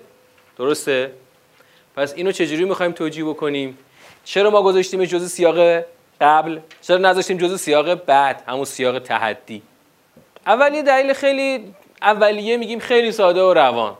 [0.57, 1.11] درسته؟
[1.95, 3.77] پس اینو چجوری می‌خوایم توجیه بکنیم؟
[4.23, 5.83] چرا ما گذاشتیم جزء سیاق
[6.21, 9.61] قبل؟ چرا نذاشتیم جزء سیاق بعد؟ همون سیاق تحدی.
[10.47, 13.97] اولی دلیل خیلی اولیه میگیم خیلی ساده و روان.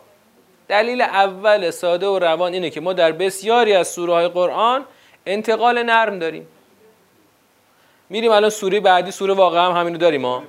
[0.68, 4.86] دلیل اول ساده و روان اینه که ما در بسیاری از سوره های قرآن
[5.26, 6.48] انتقال نرم داریم.
[8.10, 10.44] میریم الان سوره بعدی سوره واقعا هم همینو داریم ما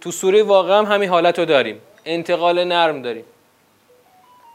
[0.00, 1.80] تو سوره واقعا هم همین حالت داریم.
[2.04, 3.24] انتقال نرم داریم.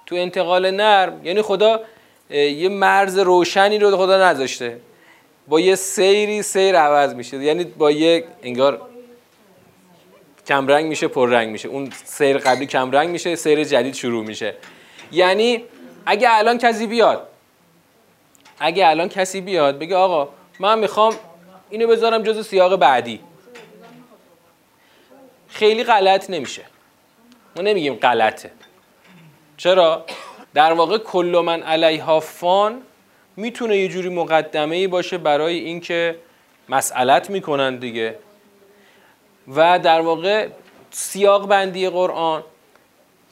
[0.06, 1.80] تو انتقال نرم یعنی خدا
[2.30, 4.80] یه مرز روشنی رو خدا نذاشته.
[5.48, 7.38] با یه سیری سیر عوض میشه.
[7.38, 8.82] یعنی با یه انگار
[10.48, 11.68] کمرنگ میشه پررنگ میشه.
[11.68, 14.56] اون سیر قبلی کمرنگ میشه سیر جدید شروع میشه.
[15.12, 15.64] یعنی
[16.06, 17.28] اگه الان کسی بیاد
[18.60, 21.14] اگه الان کسی بیاد بگه آقا من می‌خوام
[21.70, 23.20] اینو بذارم جز سیاق بعدی.
[25.48, 26.62] خیلی غلط نمیشه.
[27.56, 28.52] ما نمیگیم غلطه.
[29.58, 30.06] چرا؟
[30.54, 32.82] در واقع کل من علیها فان
[33.38, 36.16] می‌تونه یه جوری مقدمه ای باشه برای اینکه
[36.70, 38.16] مسئلت می‌کنن دیگه.
[39.48, 40.48] و در واقع
[40.92, 42.44] سیاق بندی قرآن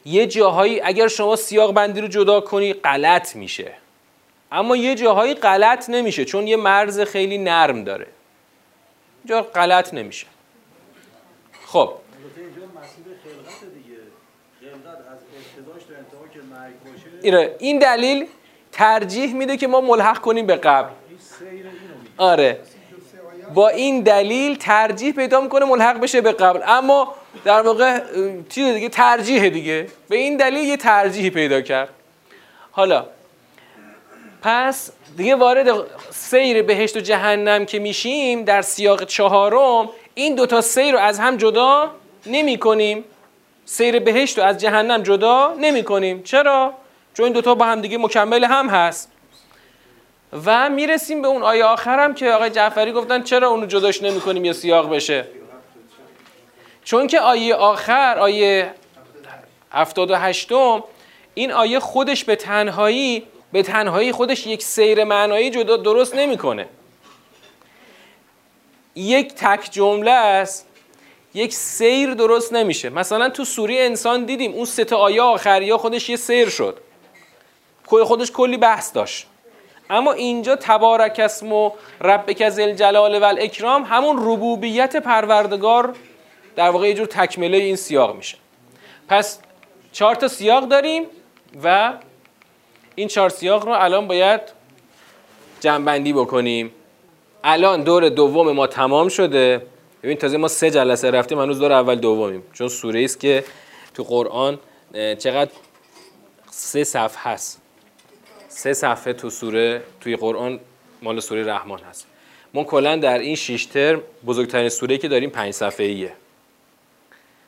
[0.06, 3.74] یه جاهایی اگر شما سیاق بندی رو جدا کنی غلط میشه.
[4.52, 8.08] اما یه جاهایی غلط نمیشه چون یه مرز خیلی نرم داره.
[9.26, 10.28] جا غلط نمیشه.
[11.65, 11.93] خب.
[17.60, 18.28] این دلیل
[18.72, 20.89] ترجیح میده که ما ملحق کنیم به قبل.
[22.17, 22.60] آره.
[23.54, 26.60] با این دلیل ترجیح پیدا می‌کنه ملحق بشه به قبل.
[26.68, 28.00] اما در واقع
[28.50, 29.88] چیز دیگه ترجیح دیگه.
[30.10, 31.90] به این دلیل یه ترجیحی پیدا کرد.
[32.72, 33.06] حالا
[34.42, 35.68] پس دیگه وارد
[36.10, 41.38] سیر بهشت و جهنم که میشیم در سیاق چهارم این دوتا سیر رو از هم
[41.38, 41.92] جدا
[42.26, 43.04] نمی کنیم
[43.66, 46.74] سیر بهشت رو از جهنم جدا نمی کنیم چرا؟
[47.14, 49.12] چون این دوتا با هم دیگه مکمل هم هست.
[50.46, 54.46] و می‌رسیم به اون آیه آخرم که آقای جعفری گفتن چرا اونو جداش نمی کنیم
[54.46, 55.28] یا سیاق بشه؟
[56.84, 58.74] چون که آیه آخر آیه
[59.72, 60.52] 78
[61.34, 66.68] این آیه خودش به تنهایی به تنهایی خودش یک سیر معنایی جدا درست نمی‌کنه.
[68.96, 70.68] یک تک جمله است
[71.34, 72.89] یک سیر درست نمیشه.
[72.89, 76.78] مثلا تو سوره انسان دیدیم اون سه تا آیه آخریا خودش یه سیر شد.
[77.86, 79.28] خودش کلی بحث داشت.
[79.89, 81.71] اما اینجا تبارک اسم و
[82.02, 85.95] ربک ذل جلال و الاکرام همون ربوبیت پروردگار
[86.56, 88.38] در واقع یه جور تکمله این سیاق میشه.
[89.08, 89.39] پس
[89.91, 91.04] چهار تا سیاق داریم
[91.63, 91.93] و
[92.95, 94.41] این چهار سیاق رو الان باید
[95.60, 96.71] جنبندی بکنیم.
[97.43, 99.65] الان دور دوم ما تمام شده.
[100.04, 102.43] ببین تازه ما سه جلسه رفتیم هنوز دور اول دومیم.
[102.54, 103.43] چون سوره است که
[103.93, 104.60] تو قرآن
[104.93, 105.52] چقدر
[106.49, 107.62] سه صفحه هست.
[108.60, 110.60] سه صفحه تو سوره توی قرآن
[111.02, 112.08] مال سوره رحمان هست.
[112.54, 116.12] ما کلا در این شش ترم بزرگترین سوره که داریم پنج صفحه ایه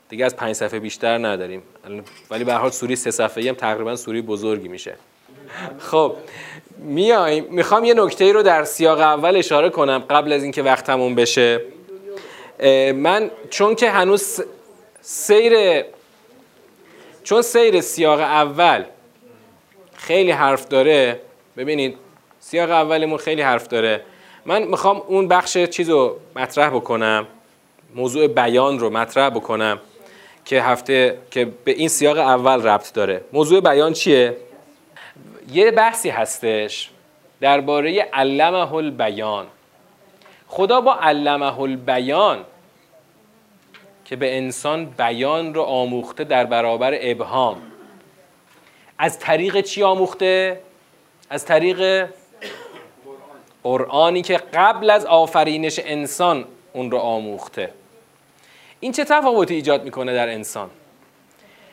[0.10, 1.64] دیگه از پنج صفحه بیشتر نداریم.
[2.30, 4.96] ولی به هر حال سوره سه صفحه هم تقریبا سوره بزرگی میشه.
[5.80, 6.16] خب
[6.78, 7.46] میایم.
[7.50, 11.62] می‌خوام یه نکته رو در سیاق اول اشاره کنم قبل از اینکه وقت تموم بشه.
[12.96, 14.42] من چون که هنوز
[15.02, 15.84] سیر
[17.24, 18.84] چون سیر سیاق اول
[20.02, 21.20] خیلی حرف داره.
[21.58, 21.98] ببینید
[22.40, 24.02] سیاق اولمون خیلی حرف داره.
[24.46, 27.28] من می‌خوام اون بخش چیز رو مطرح بکنم
[27.96, 29.80] موضوع بیان رو مطرح بکنم
[30.46, 33.22] که هفته که به این سیاق اول ربط داره.
[33.34, 34.38] موضوع بیان چیه؟
[35.52, 36.90] یه بحثی هستش
[37.42, 39.46] درباره علمه البیان.
[40.48, 42.46] خدا با علمه البیان
[44.06, 47.71] که به انسان بیان رو آموخته در برابر ابهام.
[49.02, 50.60] از طریق چی آموخته؟
[51.30, 52.10] از طریق
[53.64, 57.74] قرآنی که قبل از آفرینش انسان اون رو آموخته
[58.80, 60.70] این چه تفاوتی ایجاد می‌کنه در انسان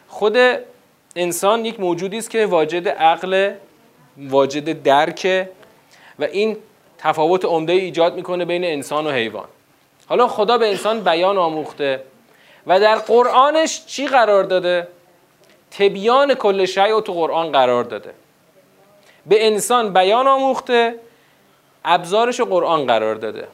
[0.08, 0.36] خود
[1.16, 3.52] انسان یک موجودی است که واجد عقل
[4.18, 5.48] واجد درک
[6.18, 6.56] و این
[6.98, 9.48] تفاوت عمده ایجاد می‌کنه بین انسان و حیوان
[10.06, 12.02] حالا خدا به انسان بیان آموخته
[12.66, 14.88] و در قرآنش چی قرار داده؟
[15.70, 18.14] تبیان کل شیء تو قرآن قرار داده.
[19.26, 20.94] به انسان بیان آموخته
[21.84, 23.48] ابزارش قرآن قرار داده.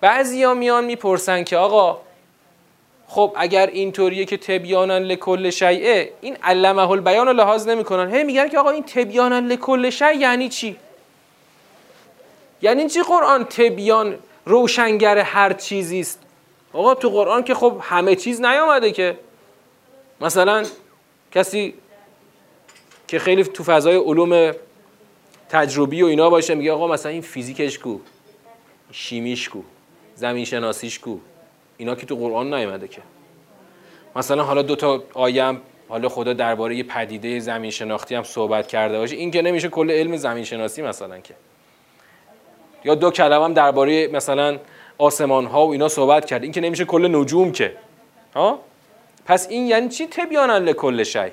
[0.00, 2.00] بعضی ها میان می‌پرسن که آقا
[3.08, 8.14] خب اگر اینطوریه که تبیانن لکل شیعه این علمه البیان رو لحاظ نمی‌کنن.
[8.14, 10.76] هی میگن که آقا این تبیانن لکل شیء یعنی چی؟
[12.62, 16.18] یعنی چی قرآن تبیان روشنگر هر چیزی است
[16.72, 19.16] آقا تو قرآن که خب همه چیز نیامده که.
[20.22, 20.64] مثلا
[21.32, 21.74] کسی
[23.08, 24.52] که خیلی تو فضای علوم
[25.48, 27.98] تجربی و اینا باشه میگه آقا مثلا این فیزیکش کو
[28.92, 29.62] شیمیش کو
[30.14, 31.18] زمین شناسیش کو
[31.76, 33.02] اینا که تو قرآن نیامده که.
[34.16, 38.98] مثلا حالا دو تا آیم حالا خدا درباره یه پدیده زمین شناختی هم صحبت کرده
[38.98, 41.34] باشه این که نمیشه کل علم زمین شناسی مثلا که.
[42.84, 44.58] یا دو کلمه هم درباره مثلا
[44.98, 47.76] آسمان ها و اینا صحبت کرد این که نمیشه کل نجوم که.
[48.34, 48.60] ها؟
[49.26, 51.30] پس این یعنی چی تبیانا لکل شی؟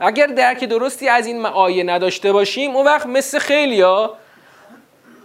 [0.00, 4.14] اگر درک درستی از این آیه نداشته باشیم اون وقت مثل خیلیا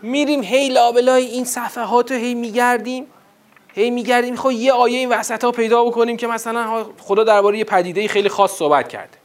[0.01, 3.07] میریم هی لابلای این صفحات رو هی میگردیم
[3.73, 7.63] هی میگردیم خب یه آیه این وسط ها پیدا بکنیم که مثلا خدا درباره یه
[7.63, 9.17] پدیده خیلی خاص صحبت کرده.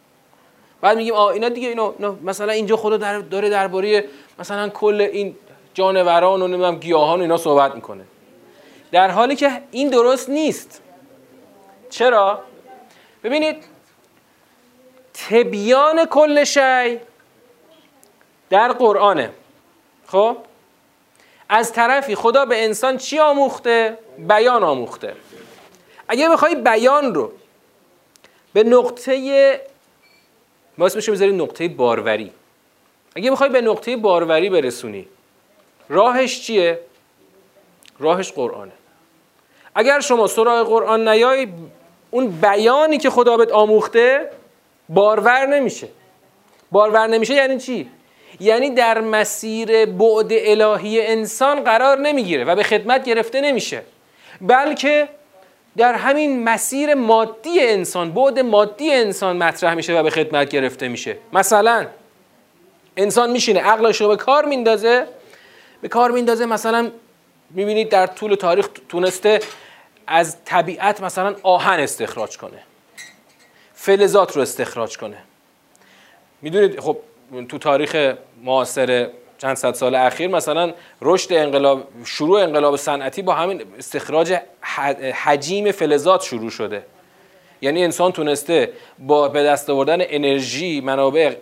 [0.81, 1.95] بعد میگیم آ اینا دیگه اینا,
[2.25, 4.05] مثلا اینجا خدا داره درباره
[4.39, 5.35] مثلا کل این
[5.75, 8.05] جانوران و نمی‌دونم گیاهان و اینا صحبت می‌کنه.
[8.93, 10.83] در حالی که این درست نیست.
[11.91, 12.43] چرا؟
[13.25, 13.65] ببینید
[15.29, 17.01] تبیان کل شی
[18.51, 19.31] در قرآنه.
[20.07, 20.37] خب؟
[21.49, 25.17] از طرفی خدا به انسان چی آموخته؟ بیان آموخته.
[26.09, 27.33] اگه بخوای بیان رو
[28.53, 29.61] به نقطه
[30.79, 32.33] ما اسمش بذاری نقطه باروری.
[33.17, 35.09] اگه بخوای به نقطه باروری برسونی
[35.89, 36.81] راهش چیه؟
[37.99, 38.73] راهش قرآنه.
[39.75, 41.49] اگر شما سراغ قرآن نیای
[42.11, 44.31] اون بیانی که خدا بهت آموخته
[44.89, 45.89] بارور نمیشه.
[46.71, 47.91] بارور نمیشه یعنی چی؟
[48.41, 53.83] یعنی در مسیر بعد الهی انسان قرار نمی‌گیره و به خدمت گرفته نمیشه.
[54.41, 55.09] بلکه
[55.77, 61.17] در همین مسیر مادی انسان بعد مادی انسان مطرح میشه و به خدمت گرفته میشه.
[61.33, 61.87] مثلا
[62.97, 65.07] انسان میشینه عقلش رو به کار میندازه.
[65.83, 66.91] به کار میندازه مثلا
[67.51, 69.41] می‌بینید در طول تاریخ تونسته
[70.11, 72.63] از طبیعت مثلا آهن استخراج کنه.
[73.75, 75.17] فلزات رو استخراج کنه.
[76.43, 76.99] می‌دونید؟ خب
[77.49, 79.09] تو تاریخ معاصر
[79.39, 84.37] چند صد سال اخیر مثلا رشد انقلاب شروع انقلاب صنعتی با همین استخراج
[85.15, 86.83] حجیم فلزات شروع شده.
[87.63, 91.35] یعنی انسان تونسته با به دست آوردن انرژی منابع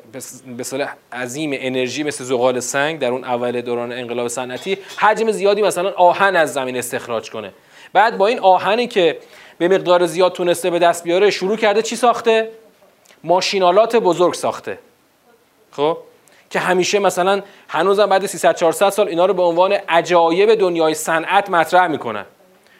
[0.57, 5.63] به صلاح عظیم انرژی مثل زغال سنگ در اون اول دوران انقلاب صنعتی حجم زیادی
[5.63, 7.53] مثلا آهن از زمین استخراج کنه.
[7.93, 9.19] بعد با این آهنی که
[9.59, 12.51] به مقدار زیاد تونسته به دست بیاره شروع کرده چی ساخته؟
[13.25, 14.79] ماشینالات بزرگ ساخته.
[15.73, 15.99] خب؟
[16.51, 21.51] که همیشه مثلا هنوزم بعد 300 400 سال اینا رو به عنوان عجایب دنیای صنعت
[21.51, 22.25] مطرح می‌کنن.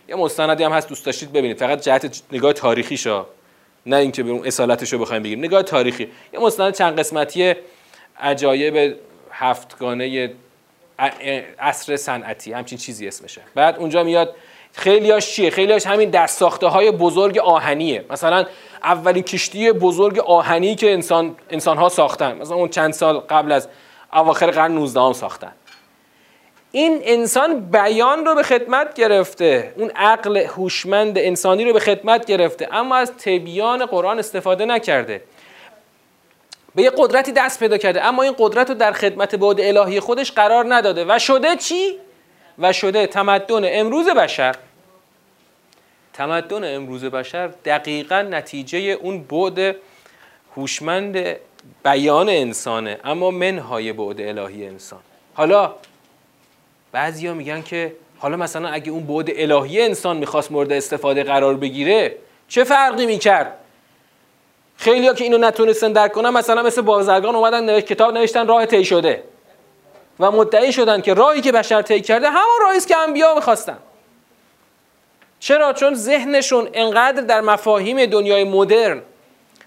[0.09, 1.59] یه مستندی هم هست دوست داشتید ببینید.
[1.59, 3.27] فقط جهت نگاه تاریخی شا
[3.87, 6.09] نه اینکه به اون اصالتش رو بخوایم بگیریم نگاه تاریخی.
[6.33, 7.55] یه مستند چند قسمتی
[8.21, 8.97] عجایب
[9.31, 10.33] هفتگانه
[11.59, 12.53] عصر صنعتی.
[12.53, 13.41] همچین چیزی اسمشه.
[13.55, 14.35] بعد اونجا میاد
[14.79, 18.05] خیلیاش چیه؟ خیلیاش همین دست ساخته های بزرگ آهنیه.
[18.11, 18.47] مثلا
[18.83, 22.37] اولین کشتی بزرگ آهنی که انسان انسان ها ساختن.
[22.37, 23.69] مثلا اون چند سال قبل از
[24.13, 25.53] اواخر قرن 19 هم ساختن.
[26.73, 29.75] این انسان بیان رو به خدمت گرفته.
[29.77, 32.69] اون عقل هوشمند انسانی رو به خدمت گرفته.
[32.73, 35.23] اما از تبیان قرآن استفاده نکرده.
[36.75, 38.05] به یه قدرتی دست پیدا کرده.
[38.05, 41.05] اما این قدرت رو در خدمت بعد الهی خودش قرار نداده.
[41.09, 41.99] و شده چی؟
[42.59, 44.55] و شده تمدن امروز بشر.
[46.19, 49.77] تمدن امروز بشر دقیقا نتیجه اون بعد
[50.57, 51.37] هوشمند
[51.85, 54.99] بیان انسانه اما منهای بعد الهی انسان.
[55.35, 55.73] حالا
[56.93, 62.17] بعضیا میگن که حالا مثلا اگه اون بعد الهی انسان می‌خواست مورد استفاده قرار بگیره
[62.49, 63.53] چه فرقی می‌کرد؟
[64.77, 68.67] خیلی ها که اینو نتونستن درک کنن مثلا مثل بازرگان اومدن نوشت کتاب نوشتن راه
[68.67, 69.23] طی شده.
[70.21, 73.79] و مدعی شدن که راهی که بشر طی کرده همان راهی است که انبیا می‌خواستن.
[75.41, 79.03] چرا؟ چون ذهنشون انقدر در مفاهیم دنیای مدرن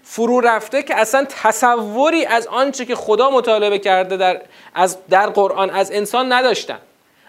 [0.03, 4.41] فرو رفته که اصلا تصوری از آنچه که خدا مطالبه کرده در
[4.73, 6.77] از در قرآن از انسان نداشتن.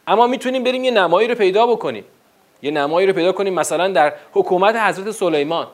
[0.06, 2.04] اما می‌تونیم بریم یه نمایی رو پیدا بکنیم.
[2.62, 5.66] یه نمایی رو پیدا کنیم مثلا در حکومت حضرت سلیمان.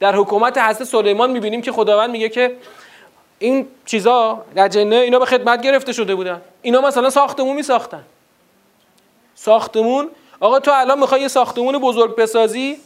[0.00, 2.56] در حکومت حضرت سلیمان می‌بینیم که خداوند میگه که
[3.38, 6.40] این چیزا در جنه اینا به خدمت گرفته شده بودن.
[6.62, 8.02] اینا مثلا ساختمون میساختن.
[9.34, 10.10] ساختمون
[10.40, 12.76] آقا تو الان می‌خوای یه ساختمون بزرگ بسازی؟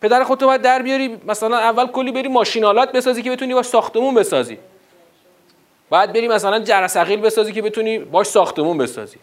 [0.00, 1.20] پدر خودتو باید در بیاری.
[1.26, 4.58] مثلا اول کلی بری ماشینالات بسازی که بتونی باش ساختمون بسازی.
[5.90, 9.16] بعد بری مثلا جرثقیل بسازی که بتونی باش ساختمون بسازی.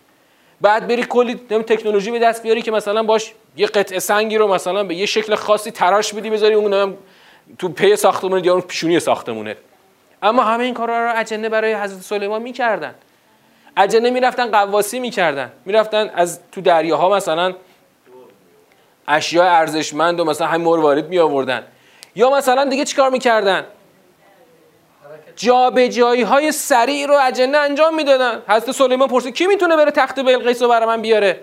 [0.62, 4.84] بعد بری کلی تکنولوژی به دست بیاری که مثلا باش یه قطعه سنگی رو مثلا
[4.84, 6.98] به یه شکل خاصی تراش بدی بذاری اون
[7.60, 9.58] تو پی ساختمون یا اون پیشونی ساختمونه.
[10.24, 12.96] اما همه این کارا رو اجنه برای حضرت سلیمان می‌کردن.
[13.78, 15.52] اجنه می‌رفتن قواسی می‌کردن.
[15.66, 17.54] می‌رفتن از تو دریاها مثلا
[19.08, 21.64] اشیاء ارزشمند و مثلا همین مروارید می آوردن
[22.16, 23.66] یا مثلا دیگه چیکار می‌کردن؟
[25.36, 28.42] جابجایی های سریع رو اجنه انجام می‌دادن.
[28.48, 31.40] حضرت سلیمان پرسید کی می‌تونه بره تخت بلقیس رو برای من بیاره؟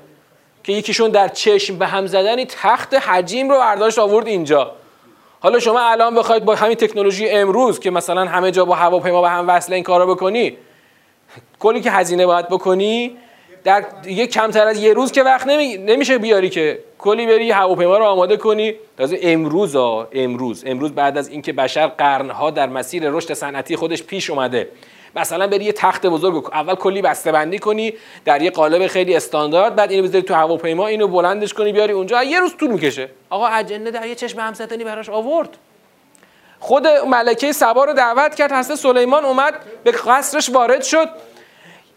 [0.65, 4.73] که یکیشون در چشم به هم زدنی تخت حجیم رو برداشت آورد اینجا.
[5.41, 9.29] حالا شما الان بخواید با همین تکنولوژی امروز که مثلا همه جا با هواپیما به
[9.29, 10.57] هم وصل این کارو بکنی
[11.59, 13.17] کلی که هزینه باید بکنی
[13.69, 15.77] در یک کمتر از یه روز که وقت نمی...
[15.77, 18.75] نمیشه بیاری که کلی بری هواپیما رو آماده کنی.
[18.99, 24.03] تازه امروز ها امروز امروز بعد از اینکه بشر قرنها در مسیر رشد صنعتی خودش
[24.03, 24.69] پیش اومده.
[25.17, 27.93] مثلا بری یه تخت بزرگ اول کلی بسته بندی کنی
[28.25, 32.23] در یه قالب خیلی استاندارد بعد اینو بذاری تو هواپیما اینو بلندش کنی بیاری اونجا.
[32.23, 33.09] یه روز طول می‌کشه.
[33.31, 35.49] آقا اجنه در یه چشم همزدنی براش آورد.
[36.61, 39.55] خود ملکه سبا رو دعوت کرد حضرت سلیمان اومد
[39.85, 41.09] به قصرش وارد شد.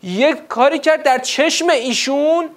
[0.03, 2.49] یک کاری کرد در چشم ایشون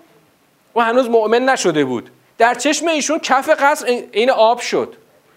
[0.77, 2.11] و هنوز مؤمن نشده بود.
[2.39, 4.95] در چشم ایشون کف قصر این آب شد.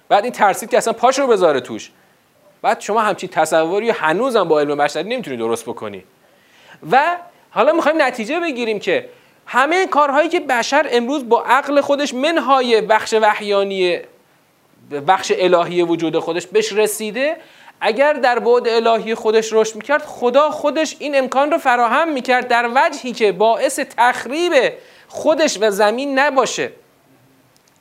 [0.10, 1.92] بعد این ترسید که اصلا پاش رو بذاره توش.
[2.62, 6.04] بعد شما همچین تصوری هنوزم با علم بشری نمی‌تونی درست بکنی.
[6.92, 7.18] و
[7.50, 9.10] حالا می‌خوایم نتیجه بگیریم که
[9.46, 14.00] همه کارهایی که بشر امروز با عقل خودش منهای بخش وحیانی
[15.08, 17.38] بخش الهی وجود خودش بهش رسیده
[17.82, 22.70] اگر در بعد الهی خودش رشد می‌کرد خدا خودش این امکان رو فراهم می‌کرد در
[22.76, 24.54] وجهی که باعث تخریب
[25.08, 26.72] خودش و زمین نباشه.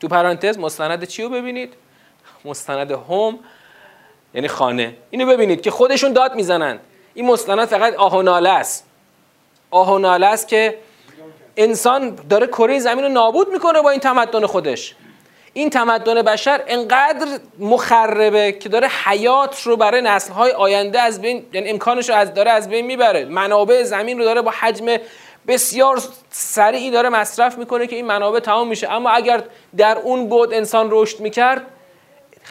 [0.01, 1.75] تو پرانتز مستند چی رو ببینید؟
[2.45, 3.39] مستند هم
[4.35, 4.97] یعنی خانه.
[5.11, 6.81] اینو ببینید که خودشون داد می‌زنند
[7.15, 8.87] این مستند فقط آهناله است.
[9.71, 10.79] آهناله است که
[11.57, 14.95] انسان داره کره زمین رو نابود می‌کنه با این تمدن خودش.
[15.57, 17.27] این تمدن بشر انقدر
[17.59, 22.51] مخربه که داره حیات رو برای نسلهای آینده از بین یعنی امکانش رو از داره
[22.51, 23.25] از بین می‌بره.
[23.25, 24.97] منابع زمین رو داره با حجم
[25.49, 28.93] بسیار سریعی داره مصرف می‌کنه که این منابع تمام میشه.
[28.93, 29.43] اما اگر
[29.77, 31.63] در اون بود انسان رشد می‌کرد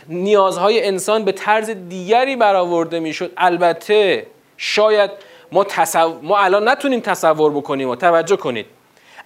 [0.08, 3.32] نیازهای انسان به طرز دیگری برآورده می‌شد.
[3.38, 4.28] البته
[4.58, 5.12] شاید
[5.51, 6.20] ما, تصور...
[6.22, 8.66] ما الان نتونیم تصور بکنیم و توجه کنید.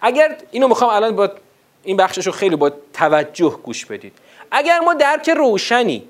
[0.02, 1.30] اگر اینو می‌خوام الان با
[1.84, 4.14] این بخشش رو خیلی با توجه گوش بدید.
[4.52, 6.04] اگر ما درک روشنی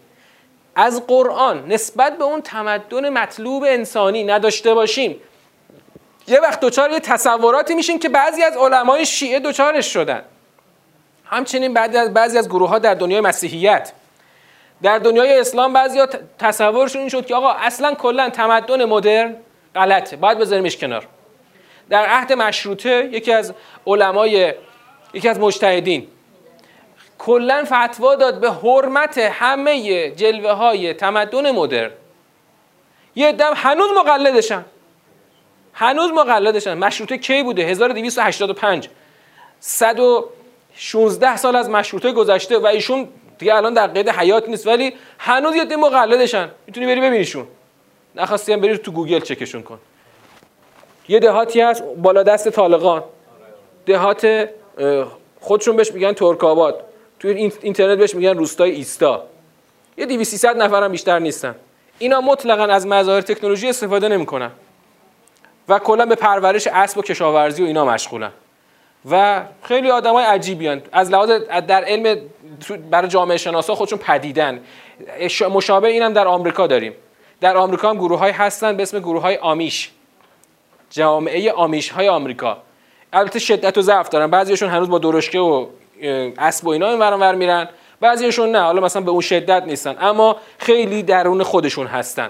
[0.76, 5.22] از قرآن نسبت به اون تمدن مطلوب انسانی نداشته باشیم
[6.28, 10.22] یه وقت دوچار یه تصوراتی میشیم که بعضی از علمای شیعه دوچارش شدن.
[11.26, 11.74] همچنین
[12.14, 13.92] بعضی از گروه ها در دنیای مسیحیت
[14.82, 16.08] در دنیای اسلام بعضی ها
[16.40, 19.36] تصورشون این شد که آقا اصلا کلا تمدن مدرن
[19.76, 21.08] غلطه باید بذاریمش کنار.
[21.90, 23.54] در عهد مشروطه یکی از
[23.88, 24.54] علمای
[25.14, 26.08] یکی از مجتهدین.
[27.18, 31.92] کلا فتوا داد به حرمت همه جلوه های تمدن مدرن.
[33.16, 34.66] یه دم هنوز مقلدشن.
[35.74, 36.74] هنوز مقلدشن.
[36.74, 38.90] مشروطه کی بوده؟ 1285
[39.60, 43.08] 116 سال از مشروطه گذشته و ایشون
[43.38, 46.50] دیگه الان در قید حیات نیست ولی هنوز یه مقلدشن.
[46.68, 47.48] می‌تونی بری ببینیشون.
[48.16, 49.80] نخواستی هم بری تو گوگل چکشون کن.
[51.08, 53.04] یه دهاتی هست بالا دست طالقان.
[53.86, 54.50] دهات
[55.40, 56.84] خودشون بهش میگن ترکاباد.
[57.20, 59.24] توی اینترنت بهش میگن روستای ایستا.
[59.98, 61.56] یه 200 نفر هم بیشتر نیستن.
[62.00, 64.52] اینا مطلقا از مظاهر تکنولوژی استفاده نمی‌کنن.
[65.70, 68.32] و کلا به پرورش اسب و کشاورزی و اینا مشغولن.
[69.12, 70.82] و خیلی آدمای عجیبیان.
[70.92, 71.30] از لحاظ
[71.68, 72.22] در علم
[72.92, 74.60] برای جامعه شناسا خودشون پدیدن.
[75.50, 76.94] مشابه اینم در آمریکا داریم.
[77.42, 79.92] در آمریکا هم گروه های هستن به اسم گروه های آمیش.
[80.90, 82.58] جامعه آمیش های آمریکا.
[83.14, 84.28] البته شدت و ضعف دارن.
[84.28, 85.68] بعضیشون هنوز با درشکه و
[86.38, 87.70] اسب و اینا این ور میرن.
[88.02, 88.60] بعضیشون نه.
[88.60, 89.96] حالا مثلا به اون شدت نیستن.
[90.02, 92.30] اما خیلی درون خودشون هستن.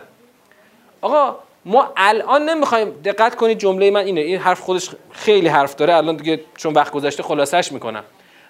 [1.01, 4.21] آقا ما الان نمی‌خوایم دقت کنید جمله من اینه.
[4.21, 5.95] این حرف خودش خیلی حرف داره.
[5.95, 8.03] الان دیگه چون وقت گذشته خلاصش می‌کنم.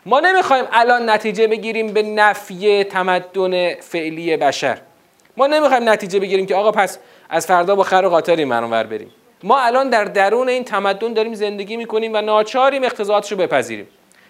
[0.06, 4.78] ما نمی‌خوایم الان نتیجه بگیریم به نفی تمدن فعلی بشر.
[5.38, 7.00] ما نمی‌خوایم نتیجه بگیریم که آقا پس
[7.30, 9.12] از فردا با خر و قاطری ور بریم.
[9.44, 13.88] ما الان در درون این تمدن داریم زندگی می‌کنیم و ناچاریم اقتضاعاتش رو بپذیریم.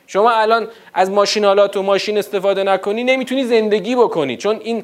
[0.07, 4.83] شما الان از ماشینالات و ماشین استفاده نکنی نمی‌تونی زندگی بکنی چون این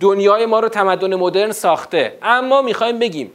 [0.00, 2.18] دنیای ما رو تمدن مدرن ساخته.
[2.22, 3.32] اما می‌خوایم بگیم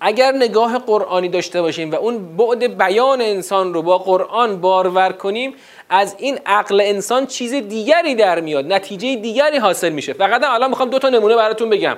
[0.00, 5.54] اگر نگاه قرآنی داشته باشیم و اون بعد بیان انسان رو با قرآن بارور کنیم
[5.88, 10.12] از این عقل انسان چیز دیگری در میاد نتیجه دیگری حاصل میشه.
[10.12, 11.96] فقط الان می‌خوام دو تا نمونه براتون بگم.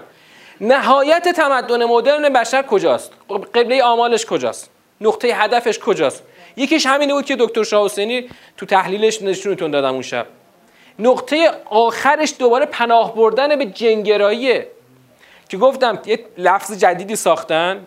[0.60, 3.12] نهایت تمدن مدرن بشر کجاست؟
[3.54, 6.22] قبله آمالش کجاست؟ نقطه هدفش کجاست؟
[6.56, 7.90] یکیش همینه بود که دکتر شاه
[8.56, 10.26] تو تحلیلش نشونتون دادم اون شب.
[10.98, 14.68] نقطه آخرش دوباره پناه بردن به جنگراییه.
[15.48, 17.86] که گفتم یه لفظ جدیدی ساختن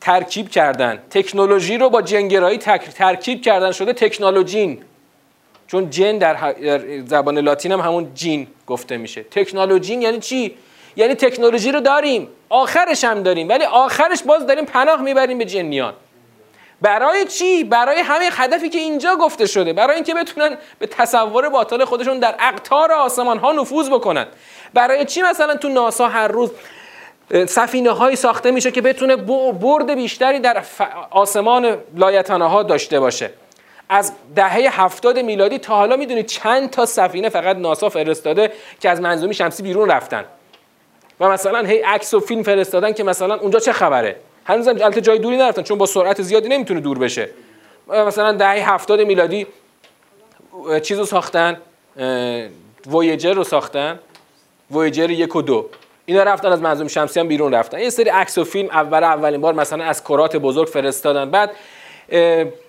[0.00, 1.02] ترکیب کردن.
[1.10, 2.58] تکنولوژی رو با جنگرایی
[2.98, 4.82] ترکیب کردن شده تکنولوژین.
[5.66, 6.54] چون جن در
[7.06, 9.22] زبان لاتین هم همون جین گفته میشه.
[9.22, 10.54] تکنولوژی یعنی چی؟
[11.00, 12.28] یعنی تکنولوژی رو داریم.
[12.48, 13.48] آخرش هم داریم.
[13.48, 15.94] ولی آخرش باز داریم پناه می‌بریم به جنیان.
[16.82, 19.72] برای چی؟ برای همین هدفی که اینجا گفته شده.
[19.72, 24.26] برای اینکه بتونن به تصور باطل خودشون در اقطار آسمان ها نفوذ بکنن.
[24.74, 26.50] برای چی مثلا تو ناسا هر روز
[27.46, 29.16] سفینه های ساخته میشه که بتونه
[29.52, 30.64] برد بیشتری در
[31.10, 33.30] آسمان لایتانه ها داشته باشه؟
[33.88, 39.00] از دهه هفتاد میلادی تا حالا می‌دونید چند تا سفینه فقط ناسا فرستاده که از
[39.00, 40.24] منظومی شمسی بیرون رفتن.
[41.20, 45.00] و مثلا هی عکس و فیلم فرستادن که مثلا اونجا چه خبره؟ هنوز هم البته
[45.00, 47.28] جای دوری نرفتن چون با سرعت زیادی نمی‌تونه دور بشه.
[47.88, 49.46] مثلا دهه هفتاد میلادی
[50.82, 51.60] چیزو ساختن
[52.86, 53.98] وویجر رو ساختن.
[54.70, 55.68] وویجر یک و دو.
[56.06, 57.78] اینا رفتن از منظوم شمسی هم بیرون رفتن.
[57.78, 61.30] یه سری عکس و فیلم اول اولین بار مثلا از کرات بزرگ فرستادن.
[61.30, 61.50] بعد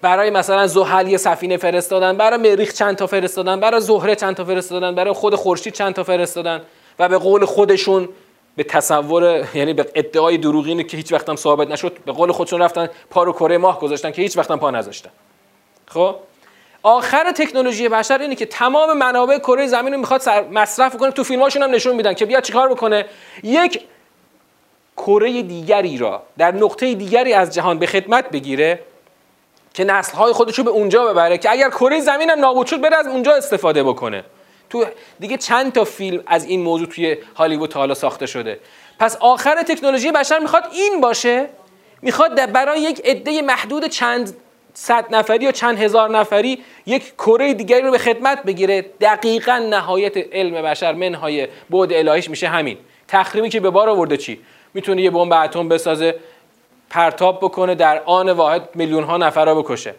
[0.02, 2.18] برای مثلا زحل یه سفینه فرستادن.
[2.18, 3.60] برای مریخ چند تا فرستادن.
[3.60, 4.95] برای زهره چند تا فرستادن.
[4.95, 6.62] برای خود خورشید چند تا فرستادن.
[6.99, 8.10] و به قول خودشون
[8.56, 12.62] به تصور یعنی به ادعای دروغینی که هیچ وقت هم ثابت نشد به قول خودشون
[12.62, 15.10] رفتن پا رو کره ماه گذاشتن که هیچ وقت هم پا نذاشتن.
[15.88, 16.16] خب؟
[16.84, 21.12] آخر تکنولوژی بشر اینه که تمام منابع کره زمین رو می‌خواد مصرف کنه.
[21.12, 23.06] تو فیلماشون هم نشون میدن که بیا چیکار بکنه.
[23.43, 23.82] یک
[24.97, 28.80] کره دیگری را در نقطه دیگری از جهان به خدمت بگیره
[29.74, 32.97] که نسل‌های خودش رو به اونجا ببره که اگر کره زمین هم نابود شد بره
[32.97, 34.24] از اونجا استفاده بکنه.
[34.72, 34.86] تو
[35.19, 38.59] دیگه چند تا فیلم از این موضوع توی هالیوود تا حالا ساخته شده.
[38.99, 41.49] پس آخر تکنولوژی بشر می‌خواد این باشه.
[42.01, 44.36] می‌خواد برای یک عده محدود چند
[44.74, 48.86] صد نفری یا چند هزار نفری یک کره دیگری رو به خدمت بگیره.
[49.01, 52.78] دقیقا نهایت علم بشر منهای بعد الهیش میشه همین.
[53.07, 54.39] تخریبی که به بار آورده چی؟
[54.74, 56.15] می‌تونه یه بمب اتم بسازه
[56.89, 59.95] پرتاب بکنه در آن واحد میلیون ها نفر را بکشه.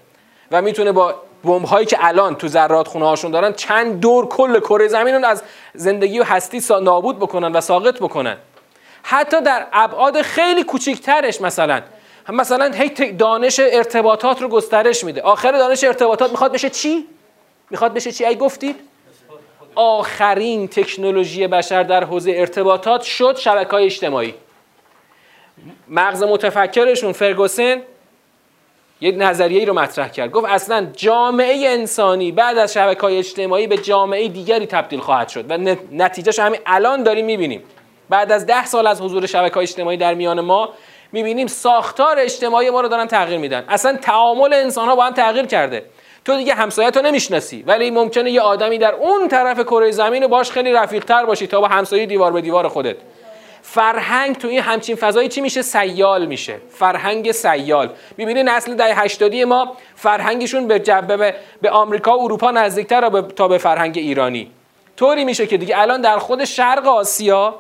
[0.51, 1.15] و می‌تونه با
[1.45, 5.27] بمب هایی که الان تو ذرات خونه هاشون دارن چند دور کل کره زمین رو
[5.27, 5.43] از
[5.75, 8.37] زندگی و هستی نابود بکنن و ساقط بکنن.
[9.03, 11.83] حتی در ابعاد خیلی کوچیکترش مثلا.
[12.29, 15.23] مثلا هی دانش ارتباطات رو گسترش میده.
[15.23, 17.07] آخر دانش ارتباطات می‌خواد بشه چی؟
[17.71, 18.77] می‌خواد بشه چی ای گفتید؟
[19.75, 24.35] آخرین تکنولوژی بشر در حوزه ارتباطات شد شبکه های اجتماعی.
[25.89, 27.83] مغز متفکرشون فرگوسن
[29.03, 30.31] یک نظریه رو مطرح کرد.
[30.31, 35.51] گفت اصلا جامعه انسانی بعد از شبکه های اجتماعی به جامعه دیگری تبدیل خواهد شد
[35.51, 37.63] و نتیجهش همین الان داریم می‌بینیم.
[38.09, 40.69] بعد از ده سال از حضور شبکه های اجتماعی در میان ما
[41.13, 43.65] می‌بینیم ساختار اجتماعی ما رو دارن تغییر میدن.
[43.69, 45.85] اصلا تعامل انسان ها با هم تغییر کرده.
[46.25, 50.51] تو دیگه همسایت رو نمی‌شناسی ولی ممکنه یه آدمی در اون طرف کره زمین باش
[50.51, 52.97] خیلی رفیق تر باشی تا با همسایه دیوار به دیوار خودت.
[53.63, 56.57] فرهنگ تو این همچین فضایی چی میشه؟ سیال میشه.
[56.71, 57.91] فرهنگ سیال.
[58.17, 63.59] می‌بینی نسل دهه 80 ما فرهنگشون به جبه به آمریکا و اروپا نزدیکتر تا به
[63.59, 64.51] فرهنگ ایرانی.
[64.97, 67.55] طوری میشه که دیگه الان در خود شرق آسیا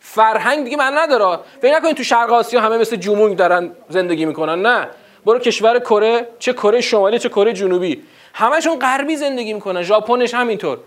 [0.00, 1.38] فرهنگ دیگه من نداره.
[1.62, 4.62] فکر نکنید تو شرق آسیا همه مثل جمونگ دارن زندگی می‌کنن.
[4.62, 4.88] نه.
[5.26, 8.02] برو کشور کره چه کره شمالی چه کره جنوبی.
[8.34, 9.82] همشون غربی زندگی می‌کنن.
[9.82, 10.78] ژاپنش همینطور.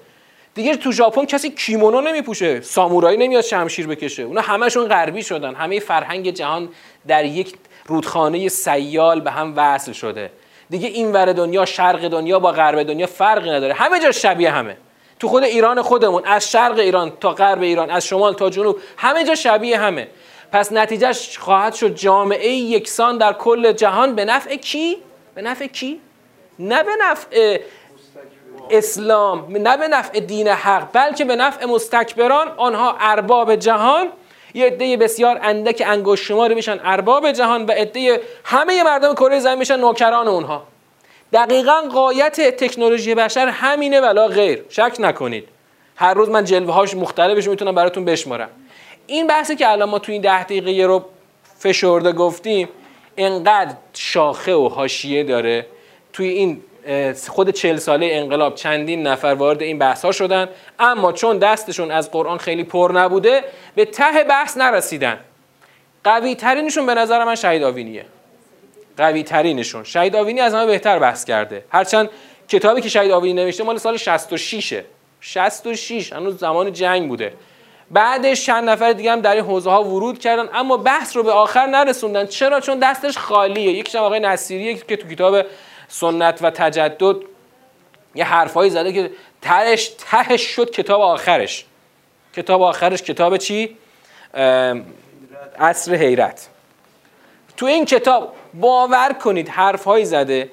[0.57, 2.61] دیگه تو ژاپن کسی کیمونو نمیپوشه.
[2.61, 4.23] سامورایی نمیاد شمشیر بکشه.
[4.23, 5.55] اونا همشون غربی شدن.
[5.55, 6.69] همه فرهنگ جهان
[7.07, 7.53] در یک
[7.85, 10.31] رودخانه سیال به هم وصل شده.
[10.69, 13.73] دیگه این ور دنیا شرق دنیا با غرب دنیا فرقی نداره.
[13.73, 14.77] همه جا شبیه همه.
[15.19, 19.23] تو خود ایران خودمون از شرق ایران تا غرب ایران از شمال تا جنوب همه
[19.23, 20.07] جا شبیه همه.
[20.51, 24.15] پس نتیجهش خواهد شد جامعه یکسان در کل جهان.
[24.15, 24.97] به نفع کی؟
[25.35, 25.99] به نفع کی؟
[26.59, 27.59] نه به نفع
[28.71, 34.07] اسلام نه به نفع دین حق بلکه به نفع مستکبران آنها ارباب جهان.
[34.53, 39.57] یه عده بسیار اندک انگشت شماری میشن ارباب جهان و عده همه مردم کره زمین
[39.59, 40.63] میشن نوکران اونها.
[41.33, 44.63] دقیقا قایت تکنولوژی بشر همینه ولا غیر.
[44.69, 45.47] شک نکنید.
[45.95, 48.49] هر روز من جلوه هاش مختلفش می‌تونم براتون بشمارم.
[49.07, 51.05] این بحثی که الان ما تو این ده دقیقه رو
[51.59, 52.69] فشرده گفتیم
[53.17, 55.65] انقدر شاخه و حاشیه داره.
[56.13, 56.61] توی این
[57.27, 60.49] خود چل ساله انقلاب چندین نفر وارد این بحث ها شدن.
[60.79, 63.43] اما چون دستشون از قرآن خیلی پر نبوده
[63.75, 65.19] به ته بحث نرسیدن.
[66.03, 68.05] قوی ترینشون به نظر من شهید آوینیه.
[68.97, 71.63] قوی ترینشون شهید آوینی از همه بهتر بحث کرده.
[71.71, 72.09] هرچند
[72.47, 74.81] کتابی که شهید آوینی نوشته مال سال 66
[75.21, 77.33] 66 هنوز زمان جنگ بوده.
[77.91, 81.31] بعدش چند نفر دیگه هم در این حوزه ها ورود کردن اما بحث رو به
[81.31, 82.25] آخر نرسوندن.
[82.25, 83.71] چرا؟ چون دستش خالیه.
[83.71, 85.45] یکیش آقای نصیریه که تو کتاب
[85.87, 87.15] سنت و تجدد
[88.15, 89.11] یه حرفایی زده که
[89.41, 91.65] تهش تهش شد کتاب آخرش.
[92.35, 93.77] کتاب آخرش کتاب چی؟
[95.59, 96.47] عصر حیرت.
[97.57, 100.51] تو این کتاب باور کنید حرفهایی زده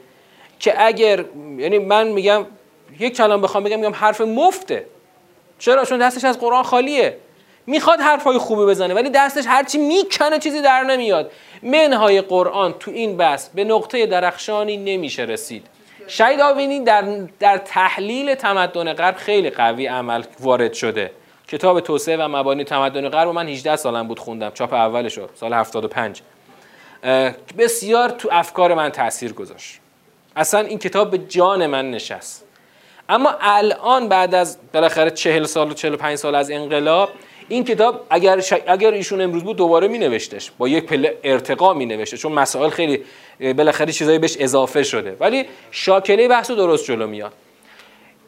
[0.59, 1.25] که اگر
[1.59, 2.47] یعنی من میگم
[2.99, 4.87] یک کلام بخوام بگم میگم حرف مفته.
[5.59, 7.19] چرا؟ چون دستش از قرآن خالیه.
[7.67, 11.31] می‌خواد حرفای خوبی بزنه ولی دستش هرچی می‌کنه چیزی در نمیاد.
[11.63, 15.67] منهای قرآن تو این بحث به نقطه درخشانی نمیشه رسید.
[16.07, 17.05] شهید آوینی در,
[17.41, 21.11] در تحلیل تمدن غرب خیلی قوی عمل وارد شده.
[21.49, 26.21] کتاب توسعه و مبانی تمدن غرب من 18 سالم بود خوندم چاپ اولشو سال 75
[27.59, 29.81] بسیار تو افکار من تاثیر گذاشت.
[30.37, 32.45] اصلا این کتاب به جان من نشست.
[33.09, 37.11] اما الان بعد از بالاخره 40 سال و 45 سال از انقلاب
[37.49, 41.87] این کتاب اگر اگر ایشون امروز بود دوباره می نوشتش با یک پله ارتقا می
[41.87, 43.05] نوشته چون مسائل خیلی
[43.41, 45.17] بالاخره چیزایی بهش اضافه شده.
[45.21, 47.33] ولی شاکله بحث رو درست جلو میاد.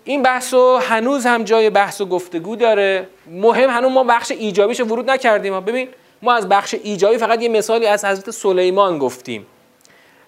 [0.04, 3.08] این بحث رو هنوز هم جای بحث و گفتگو داره.
[3.30, 5.60] مهم هنوز ما بخش ایجابیش ورود نکردیم.
[5.60, 5.88] ببین
[6.22, 9.46] ما از بخش ایجابی فقط یه مثالی از حضرت سلیمان گفتیم.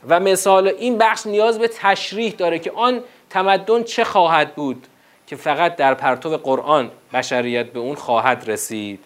[0.08, 4.86] و مثال این بخش نیاز به تشریح داره که آن تمدن چه خواهد بود.
[5.28, 9.04] که فقط در پرتو قرآن بشریت به اون خواهد رسید.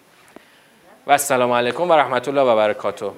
[1.06, 3.10] و السلام علیکم و رحمت الله و برکاته.